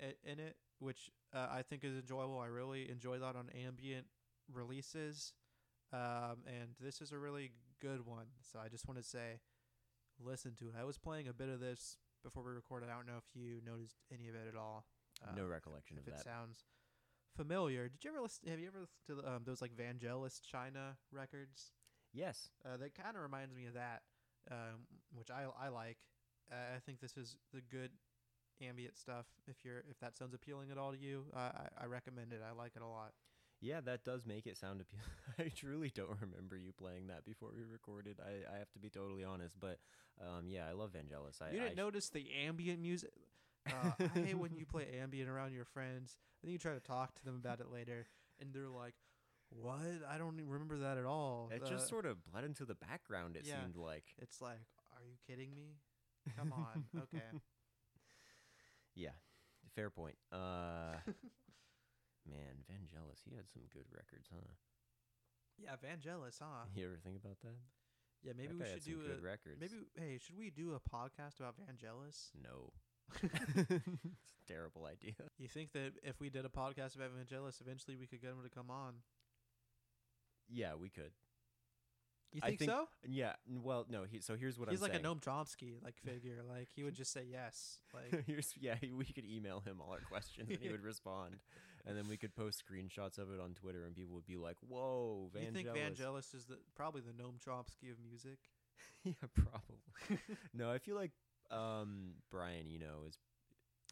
[0.00, 2.38] in it, which uh, I think is enjoyable.
[2.38, 4.06] I really enjoy that on ambient
[4.52, 5.32] releases,
[5.92, 8.26] um, and this is a really good one.
[8.42, 9.40] So I just want to say,
[10.20, 10.74] listen to it.
[10.78, 12.88] I was playing a bit of this before we recorded.
[12.90, 14.84] I don't know if you noticed any of it at all.
[15.34, 16.64] no Um, recollection if of it sounds
[17.36, 17.88] familiar.
[17.88, 18.48] Did you ever listen?
[18.48, 21.72] Have you ever listened to the, um, those like Vangelis China records?
[22.12, 22.48] yes.
[22.64, 24.02] Uh, that kind of reminds me of that,
[24.50, 25.98] um, which I I like.
[26.50, 27.90] Uh, I think this is the good
[28.62, 29.26] ambient stuff.
[29.46, 32.40] If you're if that sounds appealing at all to you, uh, I I recommend it.
[32.46, 33.12] I like it a lot.
[33.60, 35.06] Yeah, that does make it sound appealing.
[35.38, 38.18] I truly don't remember you playing that before we recorded.
[38.20, 39.78] I, I have to be totally honest, but
[40.20, 41.40] um, yeah, I love Vangelis.
[41.40, 43.12] I, you didn't I notice the ambient music.
[43.66, 46.80] Uh, I hate when you play ambient around your friends, and then you try to
[46.80, 48.06] talk to them about it later,
[48.40, 48.94] and they're like,
[49.50, 49.80] "What?
[50.08, 52.74] I don't even remember that at all." It Uh, just sort of bled into the
[52.76, 53.36] background.
[53.36, 53.60] It yeah.
[53.60, 54.04] seemed like.
[54.18, 54.60] It's like,
[54.96, 55.76] are you kidding me?
[56.36, 56.84] Come on.
[57.02, 57.40] okay.
[58.94, 59.10] Yeah,
[59.74, 60.16] fair point.
[60.32, 60.96] Uh,
[62.26, 64.48] man, Vangelis, he had some good records, huh?
[65.58, 66.66] Yeah, Vangelis, huh?
[66.74, 67.56] You ever think about that?
[68.22, 69.60] Yeah, maybe That we should do good a records.
[69.60, 69.84] maybe.
[69.94, 72.30] Hey, should we do a podcast about Vangelis?
[72.42, 72.72] no.
[73.22, 73.32] it's
[74.48, 75.14] a terrible idea.
[75.38, 78.42] You think that if we did a podcast about Vangelis, eventually we could get him
[78.42, 78.94] to come on?
[80.48, 81.10] Yeah, we could.
[82.32, 82.88] You I think, think- so?
[83.06, 83.32] Yeah.
[83.48, 84.04] Well, no.
[84.10, 85.04] He, so here's what He's I'm He's like saying.
[85.06, 86.42] a Noam Chomsky like figure.
[86.48, 87.78] Like he would just say yes.
[87.94, 91.36] Like Here's yeah, we could email him all our questions and he would respond,
[91.86, 94.56] and then we could post screenshots of it on Twitter, and people would be like,
[94.68, 98.38] "Whoa, Vangelis!" you think Vangelis is the probably the Noam Chomsky of music?
[99.04, 100.18] yeah, probably.
[100.54, 101.12] no, I feel like
[101.50, 103.18] um, Brian Eno is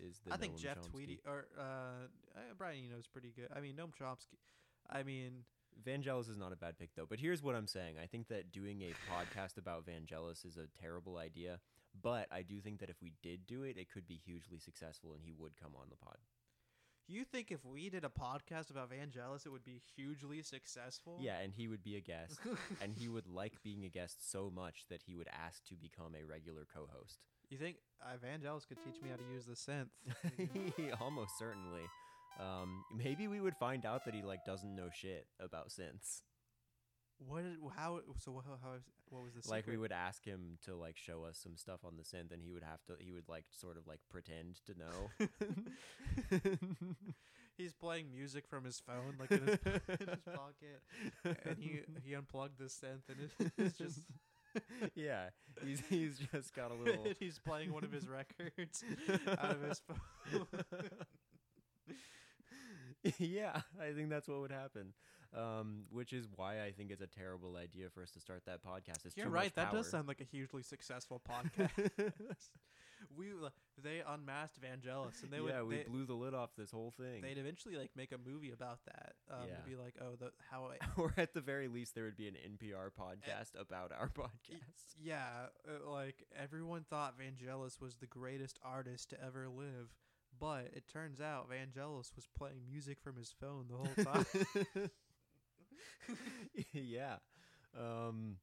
[0.00, 0.32] is the.
[0.32, 0.90] I think Noam Jeff Chomsky.
[0.90, 3.48] Tweedy or uh, uh, Brian is pretty good.
[3.54, 4.38] I mean Noam Chomsky.
[4.90, 5.44] I mean
[5.82, 7.06] Vangelis is not a bad pick though.
[7.08, 10.66] But here's what I'm saying: I think that doing a podcast about Vangelis is a
[10.80, 11.60] terrible idea.
[12.00, 15.14] But I do think that if we did do it, it could be hugely successful,
[15.14, 16.16] and he would come on the pod.
[17.06, 21.18] you think if we did a podcast about Vangelis, it would be hugely successful?
[21.20, 22.40] Yeah, and he would be a guest.
[22.82, 26.16] and he would like being a guest so much that he would ask to become
[26.20, 27.20] a regular co-host.
[27.54, 27.76] You think
[28.22, 29.90] Vangelis could teach me how to use the synth?
[31.00, 31.82] Almost certainly.
[32.40, 36.22] Um, maybe we would find out that he like doesn't know shit about synths.
[37.18, 37.44] what?
[37.76, 38.00] How?
[38.18, 38.44] So what?
[38.62, 38.78] How?
[39.08, 39.56] What was the secret?
[39.56, 42.42] Like we would ask him to like show us some stuff on the synth, and
[42.42, 42.94] he would have to.
[42.98, 45.28] He would like sort of like pretend to know.
[47.56, 49.58] He's playing music from his phone, like in his,
[50.00, 50.82] in his pocket,
[51.46, 54.00] and he he unplugged the synth, and it, it's just
[54.94, 55.30] yeah,
[55.64, 57.06] he's he's just got a little.
[57.18, 58.84] he's playing one of his records
[59.38, 60.46] out of his phone.
[63.18, 64.92] yeah, I think that's what would happen.
[65.36, 68.64] Um, which is why I think it's a terrible idea for us to start that
[68.64, 69.04] podcast.
[69.04, 69.52] It's You're right.
[69.56, 71.70] That does sound like a hugely successful podcast.
[73.16, 73.48] We uh,
[73.82, 76.92] they unmasked Vangelis, and they yeah, would we they, blew the lid off this whole
[76.96, 77.22] thing.
[77.22, 79.14] they'd eventually like make a movie about that.
[79.30, 79.56] Um, Yeah.
[79.56, 82.28] to be like, oh, the how I, or at the very least, there would be
[82.28, 84.30] an NPR podcast about our podcast.
[85.02, 85.26] Yeah,
[85.68, 89.92] uh, like everyone thought Vangelis was the greatest artist to ever live,
[90.38, 94.90] but it turns out Vangelis was playing music from his phone the whole time.
[96.72, 97.16] yeah.
[97.78, 98.36] Um.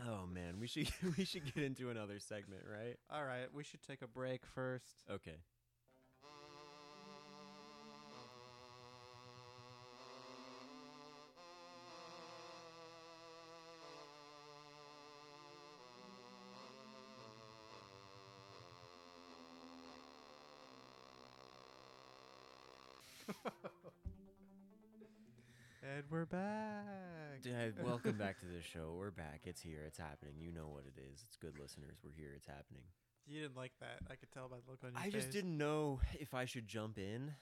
[0.00, 2.96] Oh man, we should we should get into another segment, right?
[3.10, 5.02] All right, we should take a break first.
[5.10, 5.38] Okay.
[25.82, 26.97] And we're back.
[27.82, 28.94] Welcome back to the show.
[28.98, 29.40] We're back.
[29.44, 29.80] It's here.
[29.86, 30.34] It's happening.
[30.38, 31.24] You know what it is.
[31.26, 31.96] It's good listeners.
[32.04, 32.32] We're here.
[32.36, 32.82] It's happening.
[33.26, 34.00] You didn't like that.
[34.10, 35.08] I could tell by the look on your face.
[35.08, 35.22] I face.
[35.24, 37.32] just didn't know if I should jump in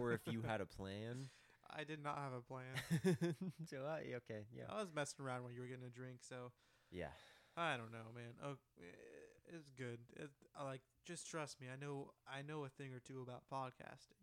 [0.00, 1.28] or if you had a plan.
[1.70, 3.36] I did not have a plan.
[3.68, 4.64] so I okay, yeah.
[4.70, 6.52] I was messing around when you were getting a drink, so
[6.90, 7.12] Yeah.
[7.56, 8.32] I don't know, man.
[8.42, 9.98] Oh, eh, it's good.
[10.16, 11.66] It, I like just trust me.
[11.72, 12.12] I know.
[12.26, 14.22] I know a thing or two about podcasting.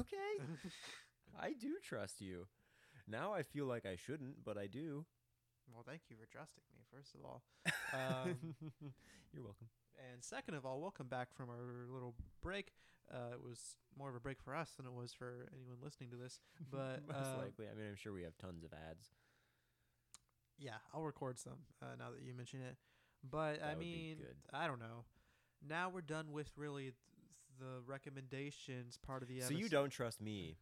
[0.00, 0.44] Okay.
[1.40, 2.46] I do trust you.
[3.08, 5.04] Now I feel like I shouldn't, but I do.
[5.72, 6.80] well, thank you for trusting me.
[6.92, 7.42] First of all,
[7.94, 8.36] um,
[9.32, 9.68] You're welcome.
[10.12, 12.72] and second of all, welcome back from our little break.
[13.12, 16.10] Uh, it was more of a break for us than it was for anyone listening
[16.10, 16.40] to this.
[16.70, 17.66] But Most uh, likely.
[17.70, 19.10] I mean, I'm sure we have tons of ads.
[20.58, 22.76] yeah, I'll record some uh, now that you mention it.
[23.28, 24.16] But I That be mean.
[24.52, 25.04] I don't know.
[25.66, 26.94] Now we're done with really th-
[27.58, 29.58] the recommendations part of the So episode.
[29.60, 30.56] you don't trust me,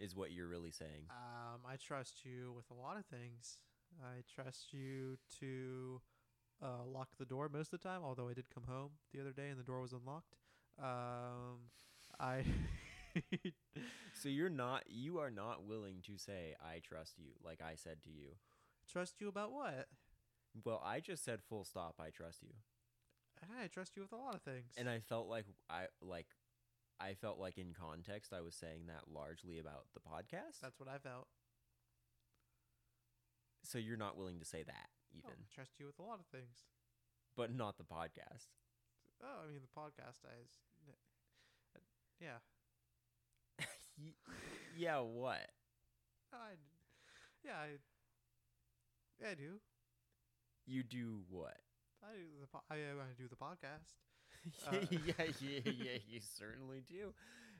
[0.00, 1.06] is what you're really saying.
[1.10, 3.58] Um, I trust you with a lot of things.
[4.02, 6.00] I trust you to
[6.62, 8.00] uh, lock the door most of the time.
[8.04, 10.36] Although I did come home the other day and the door was unlocked.
[10.82, 11.70] Um,
[12.18, 12.44] I
[14.12, 18.02] So you're not, you are not willing to say I trust you, like I said
[18.04, 18.36] to you.
[18.90, 19.88] trust you about what?
[20.64, 21.94] Well, I just said full stop.
[22.00, 22.50] I trust you,
[23.62, 24.72] I trust you with a lot of things.
[24.76, 26.26] and I felt like I like,
[27.00, 30.60] I felt like in context I was saying that largely about the podcast.
[30.62, 31.28] that's what I felt.
[33.64, 36.20] so you're not willing to say that Oh, even, I trust you with a lot
[36.20, 36.64] of things.
[37.36, 38.46] but not the podcast.
[39.22, 40.22] Oh, I mean the podcast.
[40.24, 40.60] I, s-
[41.76, 41.80] uh,
[42.20, 42.38] yeah.
[44.78, 45.50] Yeah, what?
[46.32, 46.54] I,
[47.44, 47.52] yeah.
[47.52, 47.68] I,
[49.20, 49.60] yeah, I do.
[50.66, 51.58] You do what?
[52.02, 52.46] I do the.
[52.46, 53.92] Po- I, I do the podcast.
[54.72, 54.78] yeah,
[55.40, 57.12] yeah, yeah, you certainly do.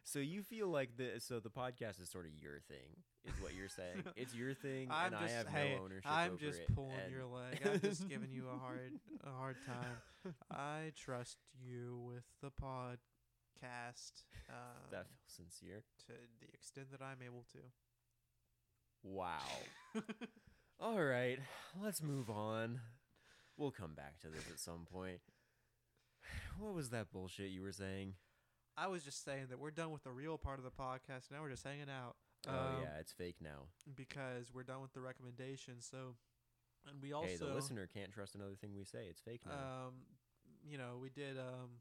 [0.03, 3.55] So you feel like the so the podcast is sort of your thing, is what
[3.55, 4.03] you're saying.
[4.17, 7.13] it's your thing, I'm and just I have hey, no ownership I'm just pulling and-
[7.13, 7.61] your leg.
[7.65, 8.93] I'm just giving you a hard
[9.25, 10.35] a hard time.
[10.51, 15.83] I trust you with the podcast um, that feels sincere.
[16.07, 17.59] to the extent that I'm able to.
[19.03, 19.39] Wow.
[20.81, 21.39] All right,
[21.83, 22.81] let's move on.
[23.57, 25.21] We'll come back to this at some point.
[26.61, 28.15] What was that bullshit you were saying?
[28.77, 31.31] I was just saying that we're done with the real part of the podcast.
[31.31, 32.17] Now we're just hanging out.
[32.49, 33.69] oh Um, yeah, it's fake now.
[33.95, 35.87] because we're done with the recommendations.
[35.91, 36.15] So,
[36.89, 39.07] and we also, hey, the listener can't trust another thing we say.
[39.11, 39.53] It's fake now.
[39.89, 39.95] um,
[40.65, 41.81] you know, we did, um,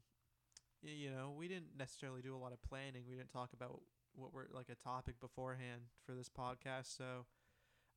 [0.82, 3.04] you know, we didn't necessarily do a lot of planning.
[3.08, 3.80] We didn't talk about
[4.14, 6.94] what we're like a topic beforehand for this podcast.
[6.96, 7.24] So,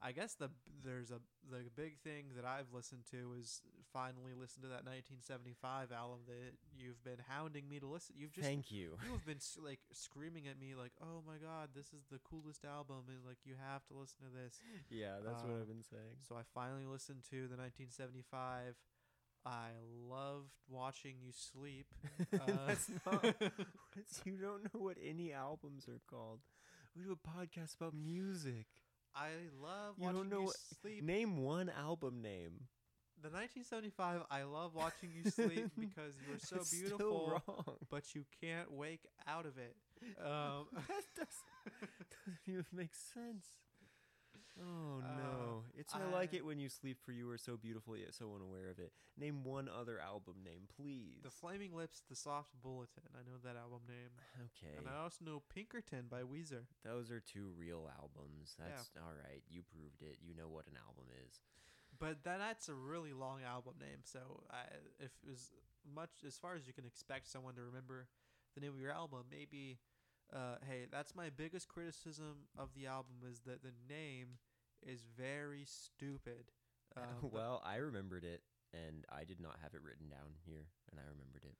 [0.03, 0.51] I guess the
[0.83, 3.61] there's a the big thing that I've listened to is
[3.95, 8.15] finally listen to that 1975 album that you've been hounding me to listen.
[8.19, 8.99] You've just Thank you.
[8.99, 12.65] you have been like screaming at me like, "Oh my god, this is the coolest
[12.67, 14.59] album!" and like you have to listen to this.
[14.91, 16.19] yeah, that's what uh, I've been saying.
[16.27, 18.75] So I finally listened to the 1975.
[19.45, 19.71] I
[20.07, 21.87] loved watching you sleep.
[22.33, 23.23] Uh, That's not.
[24.25, 26.39] You don't know what any albums are called.
[26.95, 28.67] We do a podcast about music.
[29.15, 29.29] I
[29.61, 31.03] love You watching don't know you what- sleep.
[31.03, 32.67] Name one album name.
[33.21, 34.21] the 1975.
[34.29, 37.41] I love watching you sleep because you are so That's beautiful,
[37.89, 39.75] but you can't wake out of it.
[40.19, 41.79] Um, that doesn't,
[42.25, 43.45] doesn't even make sense.
[44.59, 45.63] Oh Uh, no!
[45.75, 48.69] It's I like it when you sleep for you are so beautiful yet so unaware
[48.69, 48.91] of it.
[49.17, 51.21] Name one other album name, please.
[51.23, 53.03] the Flaming Lips, The Soft Bulletin.
[53.13, 54.13] I know that album name.
[54.53, 56.65] okay, And I also know Pinkerton by Weezer.
[56.85, 58.55] those are two real albums.
[58.59, 58.65] Yeah.
[58.69, 59.41] That's all right.
[59.49, 60.17] You proved it.
[60.21, 61.41] You know what an album is.
[61.99, 64.01] But then that's a really long album name.
[64.03, 64.19] So
[64.51, 64.63] I,
[64.99, 65.51] if as
[65.95, 68.07] much as far as you can expect someone to remember
[68.55, 69.79] the name of your album, maybe,
[70.33, 74.39] uh, hey, that's my biggest criticism of the album is that the name
[74.85, 76.51] is very stupid.
[76.95, 80.99] Um, well, I remembered it, and I did not have it written down here, and
[80.99, 81.57] I remembered it.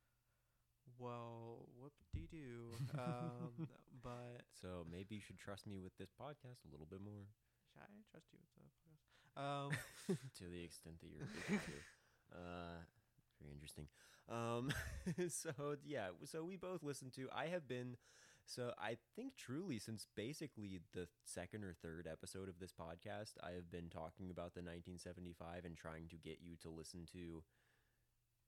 [0.99, 2.77] well, whoop de doo.
[2.97, 3.67] Um,
[4.03, 7.25] but So maybe you should trust me with this podcast a little bit more,
[7.73, 9.01] should I trust you with the podcast?
[9.41, 9.71] Um,
[10.37, 11.25] to the extent that you're.
[12.31, 12.77] Uh,
[13.41, 13.87] very interesting.
[14.29, 14.71] Um,
[15.29, 17.27] so yeah, so we both listened to.
[17.35, 17.97] I have been.
[18.45, 23.51] So I think truly since basically the second or third episode of this podcast, I
[23.51, 27.43] have been talking about the 1975 and trying to get you to listen to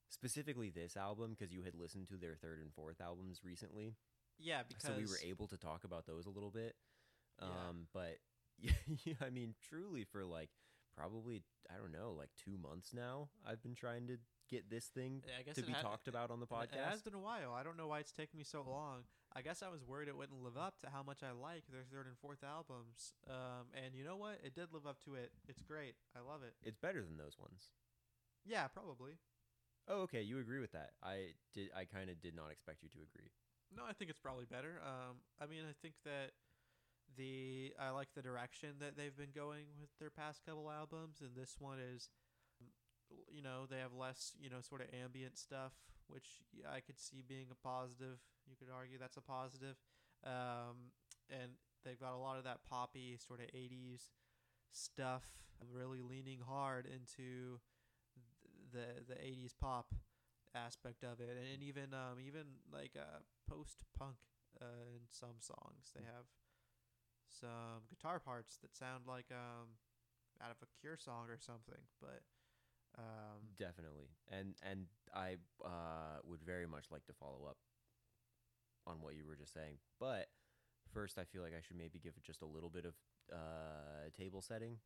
[0.09, 3.95] specifically this album because you had listened to their third and fourth albums recently.
[4.37, 6.75] yeah, because so we were able to talk about those a little bit.
[7.41, 7.47] Yeah.
[7.47, 8.17] Um, but
[8.59, 10.49] yeah, I mean, truly for like
[10.95, 14.17] probably I don't know, like two months now, I've been trying to
[14.49, 16.73] get this thing Yeah, I guess to be ha- talked about on the podcast.
[16.73, 17.53] It has been a while.
[17.53, 19.03] I don't know why it's taken me so long.
[19.35, 21.83] I guess I was worried it wouldn't live up to how much I like their
[21.91, 23.13] third and fourth albums.
[23.27, 24.39] Um, and you know what?
[24.43, 25.31] It did live up to it.
[25.47, 25.95] It's great.
[26.15, 26.55] I love it.
[26.63, 27.75] It's better than those ones.
[28.45, 29.19] Yeah, probably.
[29.87, 30.91] Oh, okay, you agree with that.
[31.03, 31.69] I did.
[31.75, 33.29] I kind of did not expect you to agree.
[33.75, 34.79] No, I think it's probably better.
[34.81, 36.31] Um, I mean, I think that
[37.17, 41.31] the I like the direction that they've been going with their past couple albums, and
[41.35, 42.09] this one is,
[43.29, 45.73] you know, they have less, you know, sort of ambient stuff,
[46.07, 48.19] which I could see being a positive.
[48.47, 49.75] You could argue that's a positive.
[50.23, 50.93] Um,
[51.29, 54.09] and they've got a lot of that poppy sort of '80s
[54.71, 55.23] stuff,
[55.71, 57.59] really leaning hard into
[58.71, 59.93] the the '80s pop
[60.55, 64.15] aspect of it, and even um, even like uh, post punk
[64.61, 65.91] uh, in some songs.
[65.95, 66.25] They have
[67.29, 69.75] some guitar parts that sound like um,
[70.41, 71.83] out of a Cure song or something.
[71.99, 72.23] But
[72.97, 77.57] um, Definitely, and and I uh, would very much like to follow up
[78.87, 79.77] on what you were just saying.
[79.99, 80.27] But
[80.93, 82.93] first, I feel like I should maybe give it just a little bit of
[83.31, 84.77] uh, table setting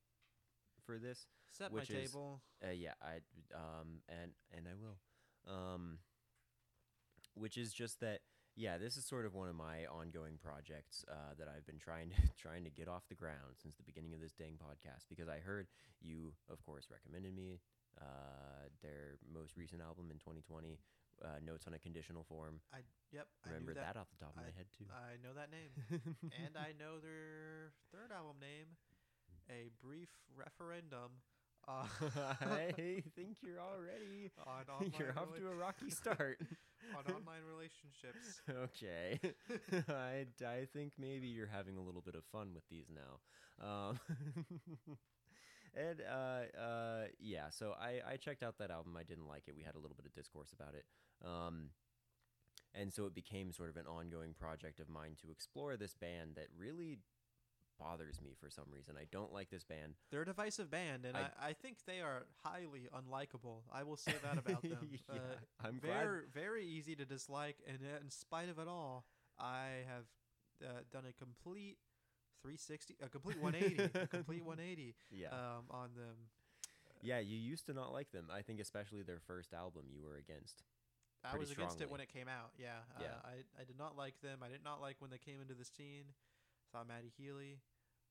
[0.86, 1.28] for this.
[1.51, 2.41] set which my is- table.
[2.66, 3.16] Uh, yeah, I
[3.55, 4.97] um and and I will.
[5.53, 5.99] Um
[7.36, 8.20] which is just that
[8.55, 12.10] yeah, this is sort of one of my ongoing projects uh, that I've been trying
[12.10, 15.30] to trying to get off the ground since the beginning of this dang podcast because
[15.30, 15.68] I heard
[16.01, 17.62] you of course recommended me
[18.02, 20.80] uh, their most recent album in 2020
[21.24, 22.62] uh, Notes on a Conditional Form.
[22.74, 22.80] I
[23.12, 23.28] yep.
[23.45, 23.93] Remember knew that.
[23.93, 24.00] that.
[24.00, 24.86] off the top of my head too.
[24.91, 25.72] I know that name,
[26.45, 28.78] and I know their third album name,
[29.50, 31.24] a brief referendum.
[31.68, 31.86] Uh,
[32.41, 32.72] I
[33.16, 36.39] think you're already on online you're off rela- to a rocky start.
[36.95, 38.41] on online relationships.
[38.50, 39.20] okay.
[39.89, 43.20] I, I think maybe you're having a little bit of fun with these now.
[43.62, 44.00] Um,
[45.76, 48.96] and uh, uh, yeah, so I, I checked out that album.
[48.98, 49.56] I didn't like it.
[49.56, 50.86] We had a little bit of discourse about it.
[51.26, 51.70] Um,
[52.74, 56.32] and so it became sort of an ongoing project of mine to explore this band
[56.36, 57.00] that really
[57.80, 58.96] bothers me for some reason.
[59.00, 59.94] I don't like this band.
[60.12, 63.62] They're a divisive band, and I, I- I, think they are highly unlikable.
[63.74, 64.90] I will say that about them.
[64.92, 65.94] yeah, Uh, I'm glad.
[65.94, 69.06] very, very easy to dislike, and in spite of it all,
[69.40, 70.06] I have
[70.64, 71.78] uh, done a complete
[72.42, 75.28] 360, a complete 180, a complete 180 Yeah.
[75.30, 76.16] um, on them.
[77.02, 78.28] yeah, you used to not like them.
[78.32, 80.64] I think especially their first album you were against.
[81.24, 82.52] I was against it when it came out.
[82.58, 83.08] Yeah, Yeah.
[83.08, 84.40] Uh, I I did not like them.
[84.42, 86.06] I did not like when they came into the scene.
[86.74, 87.60] I Thought Matty Healy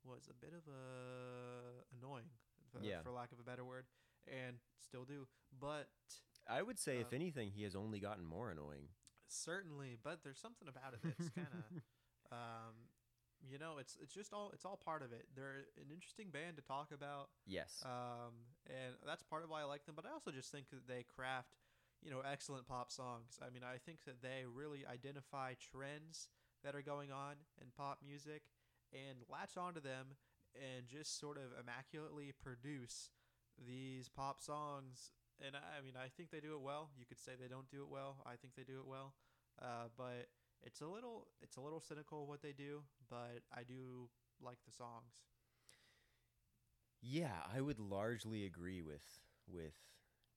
[0.05, 2.29] was a bit of a annoying,
[2.71, 3.01] for, Yeah.
[3.03, 3.87] for lack of a better word,
[4.27, 5.27] and still do.
[5.59, 5.89] But
[6.47, 8.89] I would say, if Um, anything, he has only gotten more annoying.
[9.27, 11.83] certainly, but there's something about it that's kind of,
[12.33, 12.88] um,
[13.51, 15.27] you know, it's it's just all it's all part of it.
[15.35, 17.29] They're an interesting band to talk about.
[17.47, 17.83] Yes.
[17.85, 18.35] um,
[18.67, 19.95] and that's part of why I like them.
[19.97, 21.57] But I also just think that they craft,
[22.03, 23.39] you know, excellent pop songs.
[23.41, 26.29] I mean, I think that they really identify trends
[26.65, 28.43] that are going on in pop music
[28.93, 30.17] and latch onto them
[30.55, 33.11] and just sort of immaculately produce
[33.59, 35.13] these pop songs.
[35.45, 36.91] And I I mean, I think they do it well.
[36.99, 38.23] You could say they don't do it well.
[38.27, 39.15] I think they do it well.
[39.61, 40.31] Uh, but
[40.63, 44.09] it's a little it's a little cynical what they do, but I do
[44.41, 45.23] like the songs.
[47.01, 49.05] Yeah, I would largely agree with
[49.47, 49.75] with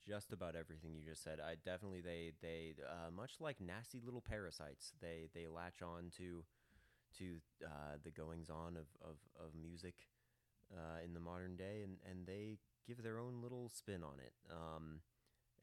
[0.08, 1.40] just about everything you just said.
[1.40, 4.94] I definitely they they uh, much like nasty little parasites.
[5.02, 6.44] They they latch on to
[7.18, 9.96] to uh, the goings on of of, of music
[10.72, 12.58] uh, in the modern day, and and they
[12.88, 14.34] give their own little spin on it.
[14.52, 15.02] Um,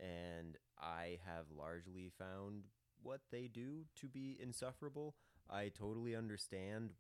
[0.00, 2.64] and I have largely found
[3.02, 5.14] what they do to be insufferable.
[5.50, 6.90] I totally understand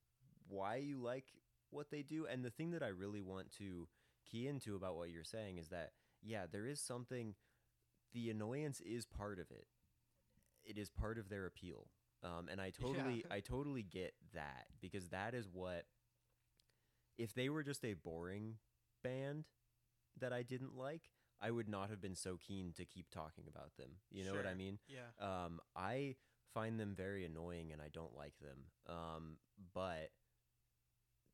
[0.48, 1.26] why you like
[1.70, 2.26] what they do.
[2.26, 3.88] And the thing that I really want to
[4.30, 5.92] key into about what you're saying is that,
[6.22, 7.34] yeah, there is something,
[8.12, 9.66] the annoyance is part of it.
[10.64, 11.88] It is part of their appeal.
[12.22, 13.34] Um, and I totally, Yeah.
[13.36, 15.84] I totally get that because that is what,
[17.16, 18.56] if they were just a boring
[19.02, 19.44] band
[20.20, 21.10] that I didn't like,
[21.40, 23.90] I would not have been so keen to keep talking about them.
[24.10, 24.78] You know what I mean?
[24.88, 25.24] Yeah.
[25.24, 26.16] Um, I
[26.52, 28.58] find them very annoying and I don't like them.
[28.88, 29.36] Um,
[29.74, 30.10] but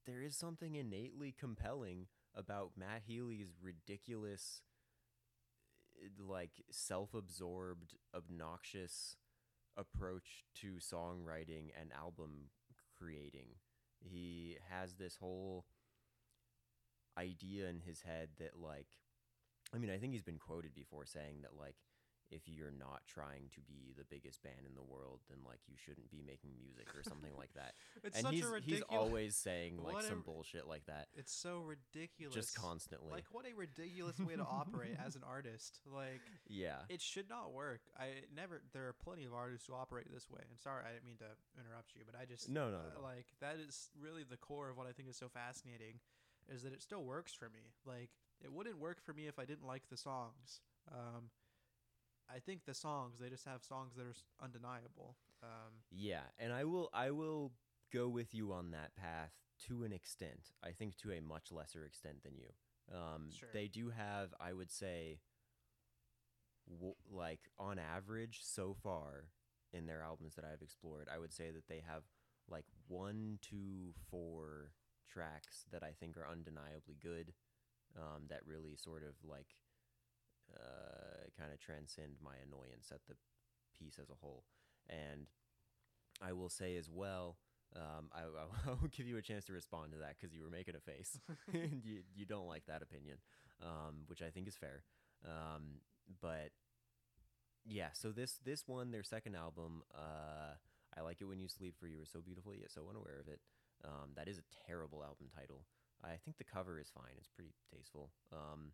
[0.06, 4.60] there is something innately compelling about Matt Healy's ridiculous,
[6.02, 9.16] eh, like self absorbed, obnoxious
[9.76, 12.50] approach to songwriting and album
[12.98, 13.48] creating.
[14.00, 15.64] He has this whole
[17.18, 18.88] idea in his head that, like,
[19.74, 21.76] I mean, I think he's been quoted before saying that, like,
[22.30, 25.76] if you're not trying to be the biggest band in the world, then like you
[25.76, 27.74] shouldn't be making music or something like that.
[28.02, 28.84] It's and such he's a ridiculous.
[28.90, 32.34] he's always saying like some bullshit like that, It's so ridiculous.
[32.34, 33.12] just constantly.
[33.12, 35.80] Like what a ridiculous way to operate as an artist.
[35.86, 37.80] Like yeah, it should not work.
[37.98, 38.62] I never.
[38.72, 40.42] There are plenty of artists who operate this way.
[40.50, 43.02] And sorry, I didn't mean to interrupt you, but I just no, no, uh, no.
[43.02, 46.00] like that is really the core of what I think is so fascinating,
[46.48, 47.72] is that it still works for me.
[47.86, 48.10] Like
[48.42, 50.60] it wouldn't work for me if I didn't like the songs.
[50.90, 51.30] Um,
[52.34, 55.16] I think the songs they just have songs that are undeniable.
[55.42, 57.52] Um, Yeah, and I will I will
[57.92, 59.32] go with you on that path
[59.68, 60.52] to an extent.
[60.62, 62.48] I think to a much lesser extent than you.
[62.94, 63.48] Um, Sure.
[63.52, 65.20] They do have, I would say,
[66.68, 69.26] w- like on average so far
[69.72, 72.04] in their albums that I've explored, I would say that they have
[72.48, 74.72] like one, two, four
[75.08, 77.32] tracks that I think are undeniably good.
[77.96, 79.54] Um, that really sort of like
[80.52, 83.14] uh, kind of transcend my annoyance at the
[83.78, 84.44] piece as a whole.
[84.88, 85.26] And
[86.22, 87.36] I will say as well,
[87.76, 88.20] um, I,
[88.66, 90.80] I will give you a chance to respond to that because you were making a
[90.80, 91.18] face.
[91.52, 93.18] and you, you don't like that opinion,
[93.62, 94.84] um, which I think is fair.
[95.24, 95.80] Um,
[96.20, 96.50] but
[97.64, 100.54] yeah, so this this one, their second album, uh,
[100.96, 103.28] I like it when you sleep for you were so beautiful yet so unaware of
[103.28, 103.40] it.
[103.84, 105.64] Um, that is a terrible album title.
[106.04, 107.14] I think the cover is fine.
[107.16, 108.10] It's pretty tasteful.
[108.32, 108.72] Um,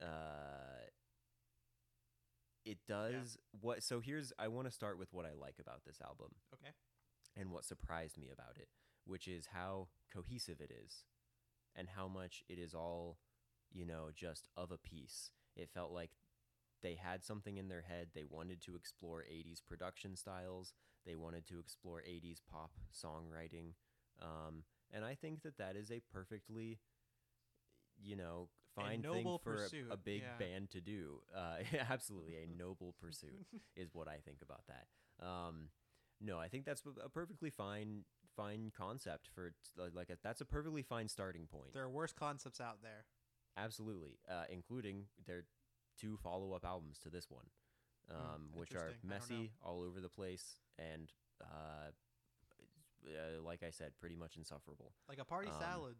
[0.00, 0.88] uh,
[2.64, 3.82] it does what.
[3.82, 6.72] So here's I want to start with what I like about this album okay.
[7.36, 8.68] and what surprised me about it,
[9.04, 11.04] which is how cohesive it is
[11.74, 13.18] and how much it is all,
[13.72, 15.30] you know, just of a piece.
[15.56, 16.10] It felt like
[16.82, 18.08] they had something in their head.
[18.14, 20.74] They wanted to explore 80s production styles,
[21.06, 23.74] they wanted to explore 80s pop songwriting.
[24.20, 26.78] Um, and I think that that is a perfectly,
[28.02, 30.38] you know, fine thing for a, a big yeah.
[30.38, 31.20] band to do.
[31.34, 31.56] Uh,
[31.90, 34.86] absolutely, a noble pursuit is what I think about that.
[35.24, 35.68] Um,
[36.20, 38.04] no, I think that's a perfectly fine
[38.36, 39.52] fine concept for
[39.94, 41.74] like a, that's a perfectly fine starting point.
[41.74, 43.04] There are worse concepts out there.
[43.56, 45.44] Absolutely, uh, including their
[46.00, 47.44] two follow up albums to this one,
[48.10, 49.10] um, which are interesting.
[49.10, 49.36] I don't know.
[49.36, 51.12] messy, all over the place, and
[51.42, 51.90] uh,
[53.06, 54.92] uh, like I said, pretty much insufferable.
[55.08, 55.96] Like a party Um, salad.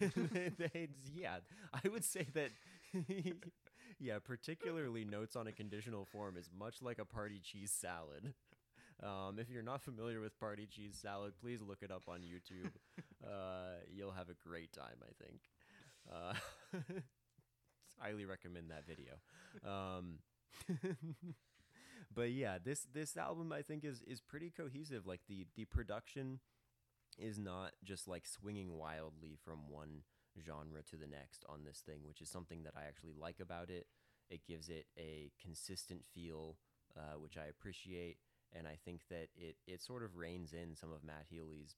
[1.14, 1.38] Yeah,
[1.72, 2.50] I would say that.
[3.98, 8.34] yeah, particularly notes on a conditional form is much like a party cheese salad.
[9.02, 12.70] Um, if you're not familiar with party cheese salad, please look it up on YouTube.
[13.26, 15.40] uh, you'll have a great time, I think.
[16.12, 16.34] Uh,
[17.98, 19.14] highly recommend that video.
[19.64, 20.18] Um,
[22.14, 25.06] but yeah, this this album I think is is pretty cohesive.
[25.06, 26.40] Like the the production
[27.18, 30.02] is not just like swinging wildly from one
[30.46, 33.70] genre to the next on this thing, which is something that I actually like about
[33.70, 33.86] it.
[34.30, 36.56] It gives it a consistent feel,
[36.96, 38.16] uh, which I appreciate,
[38.52, 41.76] and I think that it it sort of reins in some of Matt Healy's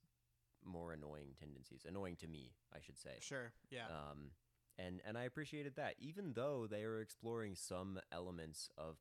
[0.64, 1.84] more annoying tendencies.
[1.86, 3.16] Annoying to me, I should say.
[3.20, 3.52] Sure.
[3.70, 3.86] Yeah.
[3.86, 4.30] Um,
[4.78, 8.96] and and I appreciated that, even though they are exploring some elements of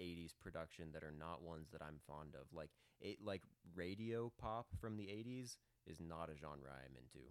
[0.00, 2.46] 80s production that are not ones that I'm fond of.
[2.52, 2.70] Like
[3.00, 3.42] it, like
[3.74, 7.24] radio pop from the 80s is not a genre I'm into.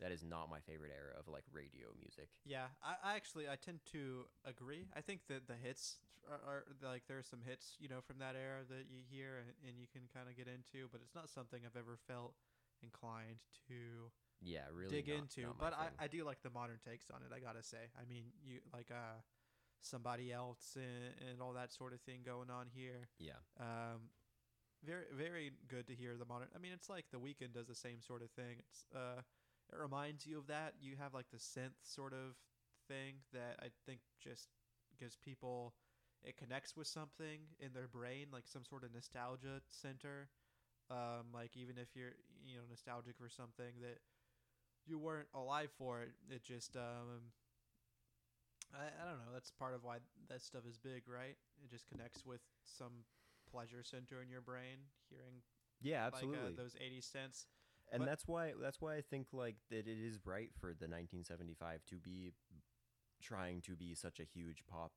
[0.00, 2.28] That is not my favorite era of like radio music.
[2.44, 4.84] Yeah, I, I actually I tend to agree.
[4.94, 5.96] I think that the hits
[6.28, 9.38] are, are like there are some hits you know from that era that you hear
[9.40, 12.34] and, and you can kind of get into, but it's not something I've ever felt
[12.82, 15.42] inclined to Yeah, really dig not- into.
[15.48, 15.88] not But I.
[16.04, 17.32] I do like the modern takes on it.
[17.34, 17.88] I gotta say.
[17.96, 19.16] I mean, you like uh
[19.80, 23.08] somebody else and, and all that sort of thing going on here.
[23.18, 24.10] yeah, Um,
[24.84, 26.48] very very good to hear the modern.
[26.54, 28.56] I mean, it's like the Weeknd does the same sort of thing.
[28.58, 29.22] It's uh,
[29.72, 30.74] it reminds you of that.
[30.80, 32.36] You have like the synth sort of
[32.88, 34.48] thing that I think just
[34.98, 35.74] gives people
[36.22, 40.28] it connects with something in their brain, like some sort of nostalgia center.
[40.90, 42.14] Um, like even if you're
[42.46, 43.98] you know nostalgic for something that
[44.86, 47.32] you weren't alive for it, it just um.
[48.74, 49.32] I, I don't know.
[49.32, 49.98] That's part of why
[50.28, 51.36] that stuff is big, right?
[51.62, 53.04] It just connects with some
[53.50, 55.42] pleasure center in your brain, hearing
[55.82, 56.38] yeah, absolutely.
[56.38, 57.46] like uh, those 80 cents.
[57.92, 60.88] and but- that's why that's why I think like that it is right for the
[60.88, 62.32] 1975 to be
[63.22, 64.92] trying to be such a huge pop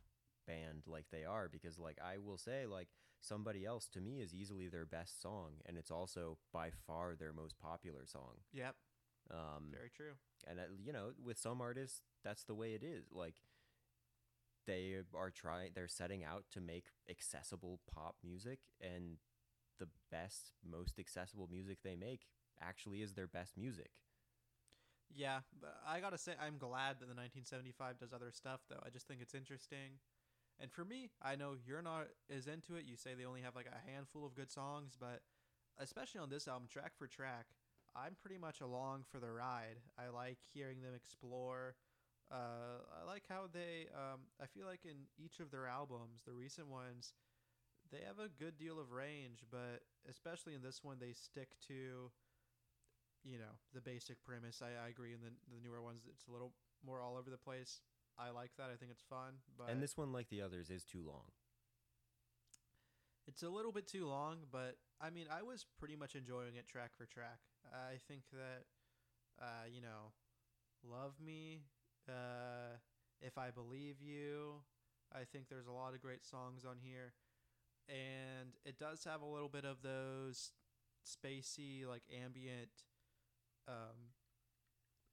[0.48, 2.90] band like they are because like I will say like
[3.22, 7.34] somebody else to me is easily their best song and it's also by far their
[7.34, 8.42] most popular song.
[8.54, 8.76] Yep,
[9.32, 10.14] Um very true.
[10.48, 13.36] and uh, you know with some artists that's the way it is like
[14.70, 19.18] they are trying they're setting out to make accessible pop music and
[19.80, 22.28] the best most accessible music they make
[22.62, 23.92] actually is their best music
[25.14, 25.40] Yeah,
[25.88, 28.82] I gotta say, I'm glad that the 1975 does other stuff, though.
[28.86, 30.00] I just think it's interesting.
[30.60, 32.86] And for me, I know you're not as into it.
[32.86, 35.22] You say they only have like a handful of good songs, but
[35.80, 37.48] especially on this album, track for track,
[37.96, 39.80] I'm pretty much along for the ride.
[39.98, 41.76] I like hearing them explore.
[42.32, 43.88] Uh, I like how they.
[43.94, 47.14] Um, I feel like in each of their albums, the recent ones,
[47.92, 52.12] they have a good deal of range, but especially in this one, they stick to
[53.24, 54.62] you know the basic premise.
[54.62, 55.14] I, I agree.
[55.14, 56.54] In the the newer ones, it's a little
[56.86, 57.82] more all over the place.
[58.18, 58.70] I like that.
[58.72, 61.32] I think it's fun, but and this one like the others is too long
[63.30, 64.38] it's a little bit too long.
[64.52, 67.40] But I mean, I was pretty much enjoying it track for track.
[67.72, 68.66] I think that
[69.40, 70.12] uh, you know,
[70.84, 71.62] love me,
[72.10, 72.78] uh,
[73.22, 74.62] if I believe you.
[75.14, 77.14] I think there's a lot of great songs on here,
[77.88, 80.52] and it does have a little bit of those
[81.04, 82.70] spacey, like ambient.
[83.68, 84.14] Um,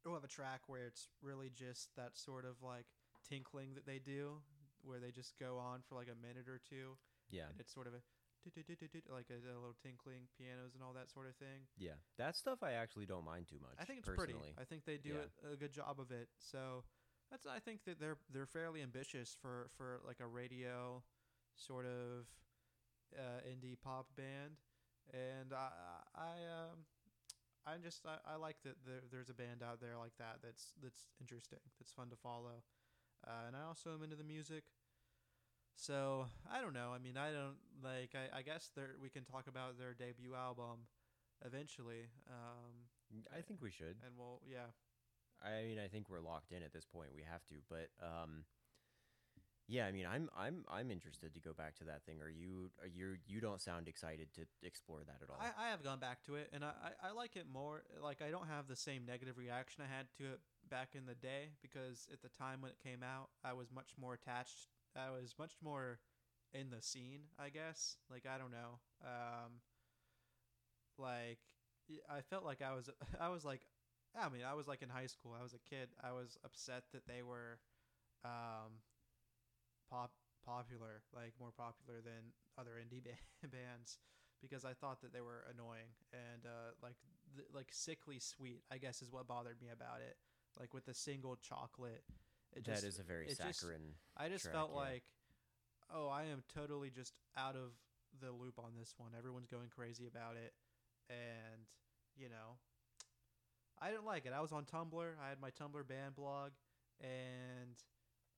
[0.05, 2.87] we'll have a track where it's really just that sort of like
[3.29, 4.43] tinkling that they do,
[4.83, 6.99] where they just go on for like a minute or two,
[7.31, 8.03] yeah and it's sort of a
[8.45, 11.67] like a, a little tinkling pianos and all that sort of thing.
[11.79, 14.61] yeah that stuff i actually don't mind too much I think it's personally pretty.
[14.61, 15.29] I think they do Yeah.
[15.49, 16.29] it, a good job of it.
[16.39, 16.85] So
[17.31, 21.03] that's I think that they're they're fairly ambitious for for like a radio
[21.57, 22.27] sort of
[23.17, 24.59] uh, indie pop band,
[25.13, 25.69] and I
[26.15, 26.87] I um
[27.67, 30.73] I just I, I like that there, there's a band out there like that that's
[30.83, 32.63] that's interesting that's fun to follow,
[33.27, 34.65] uh, and I also am into the music.
[35.75, 36.93] So I don't know.
[36.95, 37.57] I mean, I don't
[37.87, 38.11] like.
[38.19, 40.91] I, I guess there we can talk about their debut album
[41.45, 42.11] eventually.
[42.27, 42.91] Um,
[43.31, 44.75] i think we should and we'll yeah
[45.45, 47.11] I mean, I think we're locked in at this point.
[47.15, 48.45] We have to, but um,
[49.69, 49.87] yeah.
[49.87, 52.21] I mean, I'm I'm I'm interested to go back to that thing.
[52.23, 52.71] Are you?
[52.81, 53.17] Are you?
[53.27, 55.39] You don't sound excited to explore that at all.
[55.41, 58.23] I, I have gone back to it and I, I, I like it more like
[58.23, 61.51] i don't have the same negative reaction i had to it back in the day
[61.63, 65.35] because at the time when it came out i was much more attached i was
[65.39, 65.99] much more
[66.59, 69.61] in the scene i guess like i don't know um
[70.99, 71.39] like
[72.11, 72.91] I felt like i was
[73.21, 73.61] i was like
[74.19, 76.85] i mean i was like in high school i was a kid i was upset
[76.93, 77.59] that they were
[78.25, 78.81] um
[79.91, 80.13] pop
[80.45, 83.99] popular like more popular than other indie ba- bands
[84.43, 86.95] because I thought that they were annoying and uh, like
[87.37, 88.63] th- like sickly sweet.
[88.71, 90.17] I guess is what bothered me about it.
[90.61, 92.05] Like with the single chocolate,
[92.55, 93.95] it just is a very it just- saccharine.
[94.17, 94.81] I just track, felt yeah.
[94.81, 95.03] like,
[95.95, 97.73] oh, I am totally just out of
[98.21, 99.11] the loop on this one.
[99.17, 100.53] Everyone's going crazy about it,
[101.11, 101.67] and
[102.17, 102.57] you know,
[103.81, 104.33] I didn't like it.
[104.35, 105.09] I was on Tumblr.
[105.25, 106.53] I had my Tumblr band blog,
[107.01, 107.77] and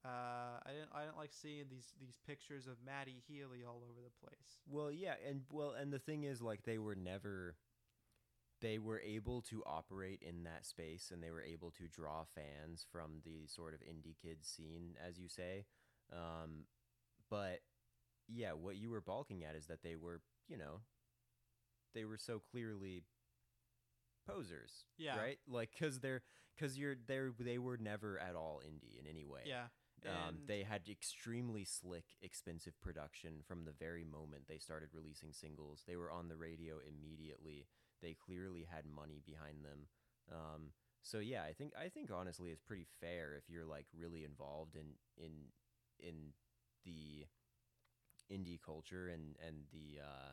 [0.05, 4.01] Uh, I didn't I didn't like seeing these these pictures of Matty Healy all over
[4.01, 4.61] the place.
[4.71, 7.57] Well, yeah, and well, and the thing is, like, they were never.
[8.61, 12.85] They were able to operate in that space, and they were able to draw fans
[12.91, 15.67] from the sort of indie kids scene, as you say.
[16.13, 16.67] Um,
[17.31, 17.61] but
[18.29, 20.81] yeah, what you were balking at is that they were, you know,
[21.95, 23.03] they were so clearly
[24.27, 25.17] posers, Yeah.
[25.19, 25.39] right?
[25.49, 26.23] Like, cause they're,
[26.59, 29.43] cause you're, they're, they were never at all indie in any way.
[29.47, 29.67] Yeah.
[30.07, 35.83] Um, they had extremely slick, expensive production from the very moment they started releasing singles.
[35.89, 37.67] They were on the radio immediately.
[38.01, 39.89] They clearly had money behind them.
[40.31, 40.71] Um,
[41.03, 44.77] so yeah, I think I think honestly it's pretty fair if you're like really involved
[44.77, 45.33] in in
[45.99, 46.15] in
[46.85, 47.27] the
[48.31, 50.33] indie culture and and the uh,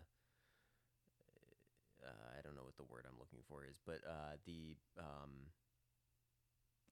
[2.04, 5.52] uh, I don't know what the word I'm looking for is, but uh, the um,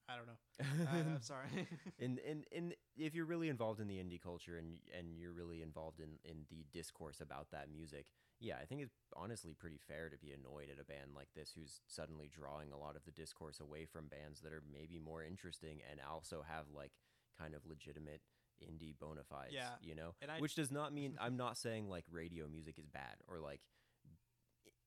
[0.09, 0.39] I don't know.
[0.85, 1.67] I, I'm sorry.
[1.99, 5.61] in, in in if you're really involved in the indie culture and and you're really
[5.61, 8.05] involved in in the discourse about that music
[8.39, 11.51] yeah i think it's honestly pretty fair to be annoyed at a band like this
[11.55, 15.23] who's suddenly drawing a lot of the discourse away from bands that are maybe more
[15.23, 16.91] interesting and also have like
[17.39, 18.21] kind of legitimate
[18.63, 21.89] indie bona fides Yeah, you know and I- which does not mean i'm not saying
[21.89, 23.61] like radio music is bad or like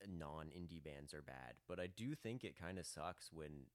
[0.06, 3.66] non indie bands are bad but i do think it kind of sucks when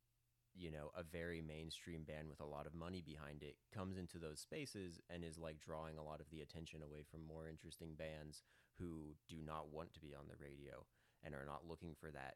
[0.54, 4.20] you know, a very mainstream band with a lot of money behind it comes into
[4.20, 7.96] those spaces and is like drawing a lot of the attention away from more interesting
[7.98, 8.44] bands
[8.78, 10.86] who do not want to be on the radio
[11.24, 12.36] and are not looking for that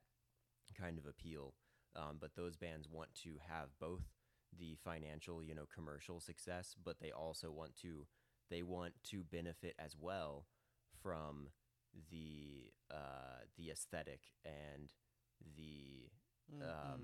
[0.80, 1.56] kind of appeal.
[1.94, 4.04] Um, but those bands want to have both
[4.60, 8.06] the financial, you know, commercial success, but they also want to
[8.50, 10.46] they want to benefit as well
[11.02, 11.50] from
[12.12, 14.92] the uh, the aesthetic and
[15.56, 16.10] the
[16.52, 16.62] Mhm.
[16.62, 17.02] um,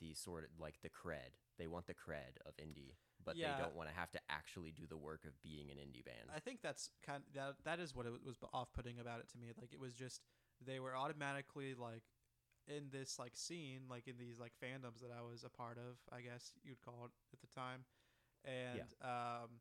[0.00, 1.36] the sort of like the cred.
[1.58, 3.52] They want the cred of indie, but Yeah.
[3.56, 6.30] they don't want to have to actually do the work of being an indie band.
[6.34, 9.38] I think that's kind of, that that is what it was off-putting about it to
[9.38, 9.52] me.
[9.60, 10.22] Like it was just
[10.64, 12.04] they were automatically like
[12.68, 15.98] in this like scene, like in these like fandoms that I was a part of,
[16.12, 17.84] I guess you'd call it at the time,
[18.44, 19.60] and um,